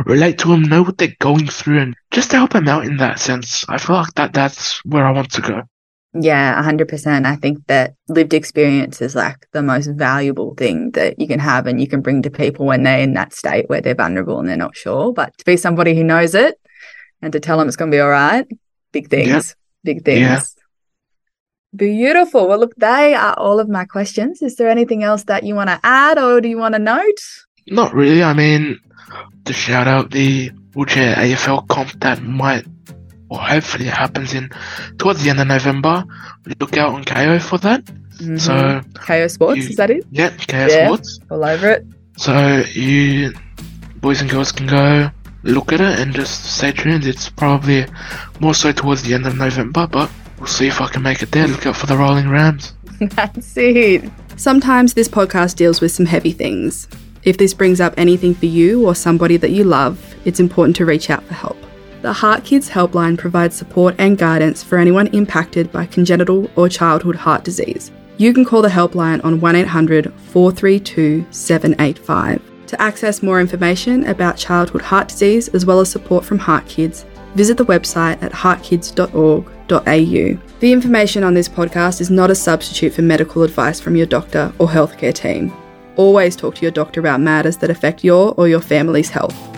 relate 0.04 0.38
to 0.38 0.48
them, 0.48 0.62
know 0.62 0.82
what 0.82 0.96
they're 0.96 1.14
going 1.18 1.48
through, 1.48 1.80
and 1.80 1.94
just 2.12 2.30
to 2.30 2.36
help 2.36 2.52
them 2.52 2.68
out 2.68 2.86
in 2.86 2.96
that 2.98 3.18
sense. 3.18 3.64
I 3.68 3.78
feel 3.78 3.96
like 3.96 4.14
that 4.14 4.32
that's 4.32 4.84
where 4.84 5.04
I 5.04 5.10
want 5.10 5.32
to 5.32 5.42
go. 5.42 5.62
Yeah, 6.18 6.62
100%. 6.62 7.26
I 7.26 7.36
think 7.36 7.66
that 7.66 7.94
lived 8.08 8.32
experience 8.32 9.02
is 9.02 9.14
like 9.14 9.46
the 9.52 9.62
most 9.62 9.88
valuable 9.88 10.54
thing 10.54 10.92
that 10.92 11.18
you 11.18 11.26
can 11.26 11.40
have 11.40 11.66
and 11.66 11.78
you 11.78 11.86
can 11.86 12.00
bring 12.00 12.22
to 12.22 12.30
people 12.30 12.64
when 12.64 12.84
they're 12.84 13.00
in 13.00 13.12
that 13.14 13.34
state 13.34 13.68
where 13.68 13.82
they're 13.82 13.94
vulnerable 13.94 14.38
and 14.38 14.48
they're 14.48 14.56
not 14.56 14.76
sure. 14.76 15.12
But 15.12 15.36
to 15.36 15.44
be 15.44 15.58
somebody 15.58 15.94
who 15.94 16.04
knows 16.04 16.34
it 16.34 16.58
and 17.20 17.32
to 17.34 17.40
tell 17.40 17.58
them 17.58 17.68
it's 17.68 17.76
going 17.76 17.90
to 17.90 17.94
be 17.94 18.00
all 18.00 18.08
right, 18.08 18.46
big 18.96 19.08
things, 19.10 19.28
Yeah. 19.28 19.42
big 19.88 19.98
things. 20.04 20.20
Yeah. 20.20 20.40
Beautiful. 21.74 22.48
Well, 22.48 22.58
look, 22.58 22.74
they 22.76 23.14
are 23.14 23.34
all 23.34 23.58
of 23.60 23.68
my 23.68 23.84
questions. 23.84 24.40
Is 24.42 24.56
there 24.56 24.68
anything 24.68 25.02
else 25.02 25.24
that 25.24 25.42
you 25.44 25.54
want 25.54 25.68
to 25.68 25.78
add 25.82 26.18
or 26.18 26.40
do 26.40 26.48
you 26.48 26.58
want 26.58 26.74
to 26.74 26.78
note? 26.78 27.20
Not 27.66 27.92
really. 27.92 28.22
I 28.22 28.32
mean, 28.32 28.80
to 29.44 29.52
shout 29.52 29.86
out 29.86 30.10
the 30.10 30.50
wheelchair 30.74 31.14
AFL 31.16 31.68
comp 31.68 31.90
that 32.00 32.22
might 32.22 32.64
or 33.28 33.38
hopefully 33.38 33.86
it 33.88 33.94
happens 33.94 34.32
in 34.34 34.48
towards 34.98 35.22
the 35.22 35.30
end 35.30 35.40
of 35.40 35.48
November. 35.48 36.04
Look 36.60 36.76
out 36.76 36.94
on 36.94 37.04
Kayo 37.04 37.40
for 37.42 37.58
that. 37.58 37.84
Mhm. 38.22 38.40
So 38.40 38.52
Kayo 38.94 39.28
Sports, 39.30 39.58
you- 39.64 39.70
is 39.70 39.76
that 39.76 39.90
it? 39.90 40.04
yeah, 40.10 40.30
Kayo 40.30 40.68
Yeah. 40.70 40.84
Sports. 40.86 41.18
All 41.30 41.44
over 41.44 41.68
it. 41.76 41.86
So 42.16 42.32
you 42.72 43.32
boys 44.00 44.20
and 44.22 44.30
girls 44.30 44.52
can 44.52 44.66
go 44.66 45.10
look 45.46 45.72
at 45.72 45.80
it 45.80 45.98
and 45.98 46.14
just 46.14 46.44
stay 46.56 46.72
tuned. 46.72 47.04
It's 47.04 47.28
probably 47.28 47.86
more 48.40 48.54
so 48.54 48.72
towards 48.72 49.02
the 49.02 49.14
end 49.14 49.26
of 49.26 49.36
November, 49.36 49.86
but 49.86 50.10
we'll 50.38 50.46
see 50.46 50.66
if 50.66 50.80
I 50.80 50.88
can 50.88 51.02
make 51.02 51.22
it 51.22 51.30
there. 51.30 51.46
Look 51.46 51.66
out 51.66 51.76
for 51.76 51.86
the 51.86 51.96
rolling 51.96 52.28
Rams. 52.28 52.74
That's 53.00 53.56
it. 53.56 54.10
Sometimes 54.36 54.94
this 54.94 55.08
podcast 55.08 55.56
deals 55.56 55.80
with 55.80 55.92
some 55.92 56.06
heavy 56.06 56.32
things. 56.32 56.88
If 57.22 57.38
this 57.38 57.54
brings 57.54 57.80
up 57.80 57.94
anything 57.96 58.34
for 58.34 58.46
you 58.46 58.86
or 58.86 58.94
somebody 58.94 59.36
that 59.38 59.50
you 59.50 59.64
love, 59.64 60.14
it's 60.24 60.40
important 60.40 60.76
to 60.76 60.86
reach 60.86 61.10
out 61.10 61.24
for 61.24 61.34
help. 61.34 61.56
The 62.02 62.12
Heart 62.12 62.44
Kids 62.44 62.70
Helpline 62.70 63.18
provides 63.18 63.56
support 63.56 63.96
and 63.98 64.16
guidance 64.16 64.62
for 64.62 64.78
anyone 64.78 65.08
impacted 65.08 65.72
by 65.72 65.86
congenital 65.86 66.48
or 66.54 66.68
childhood 66.68 67.16
heart 67.16 67.42
disease. 67.42 67.90
You 68.18 68.32
can 68.32 68.44
call 68.44 68.62
the 68.62 68.68
helpline 68.68 69.24
on 69.24 69.40
1800 69.40 70.12
432 70.14 71.26
785. 71.30 72.40
To 72.68 72.82
access 72.82 73.22
more 73.22 73.40
information 73.40 74.06
about 74.06 74.36
childhood 74.36 74.82
heart 74.82 75.08
disease 75.08 75.48
as 75.48 75.64
well 75.64 75.80
as 75.80 75.90
support 75.90 76.24
from 76.24 76.38
Heart 76.38 76.66
Kids, 76.66 77.04
visit 77.36 77.56
the 77.56 77.64
website 77.64 78.20
at 78.22 78.32
heartkids.org.au. 78.32 80.58
The 80.60 80.72
information 80.72 81.22
on 81.22 81.34
this 81.34 81.48
podcast 81.48 82.00
is 82.00 82.10
not 82.10 82.30
a 82.30 82.34
substitute 82.34 82.92
for 82.92 83.02
medical 83.02 83.44
advice 83.44 83.78
from 83.78 83.94
your 83.94 84.06
doctor 84.06 84.52
or 84.58 84.66
healthcare 84.66 85.14
team. 85.14 85.52
Always 85.96 86.34
talk 86.34 86.56
to 86.56 86.62
your 86.62 86.72
doctor 86.72 87.00
about 87.00 87.20
matters 87.20 87.56
that 87.58 87.70
affect 87.70 88.02
your 88.02 88.34
or 88.36 88.48
your 88.48 88.60
family's 88.60 89.10
health. 89.10 89.55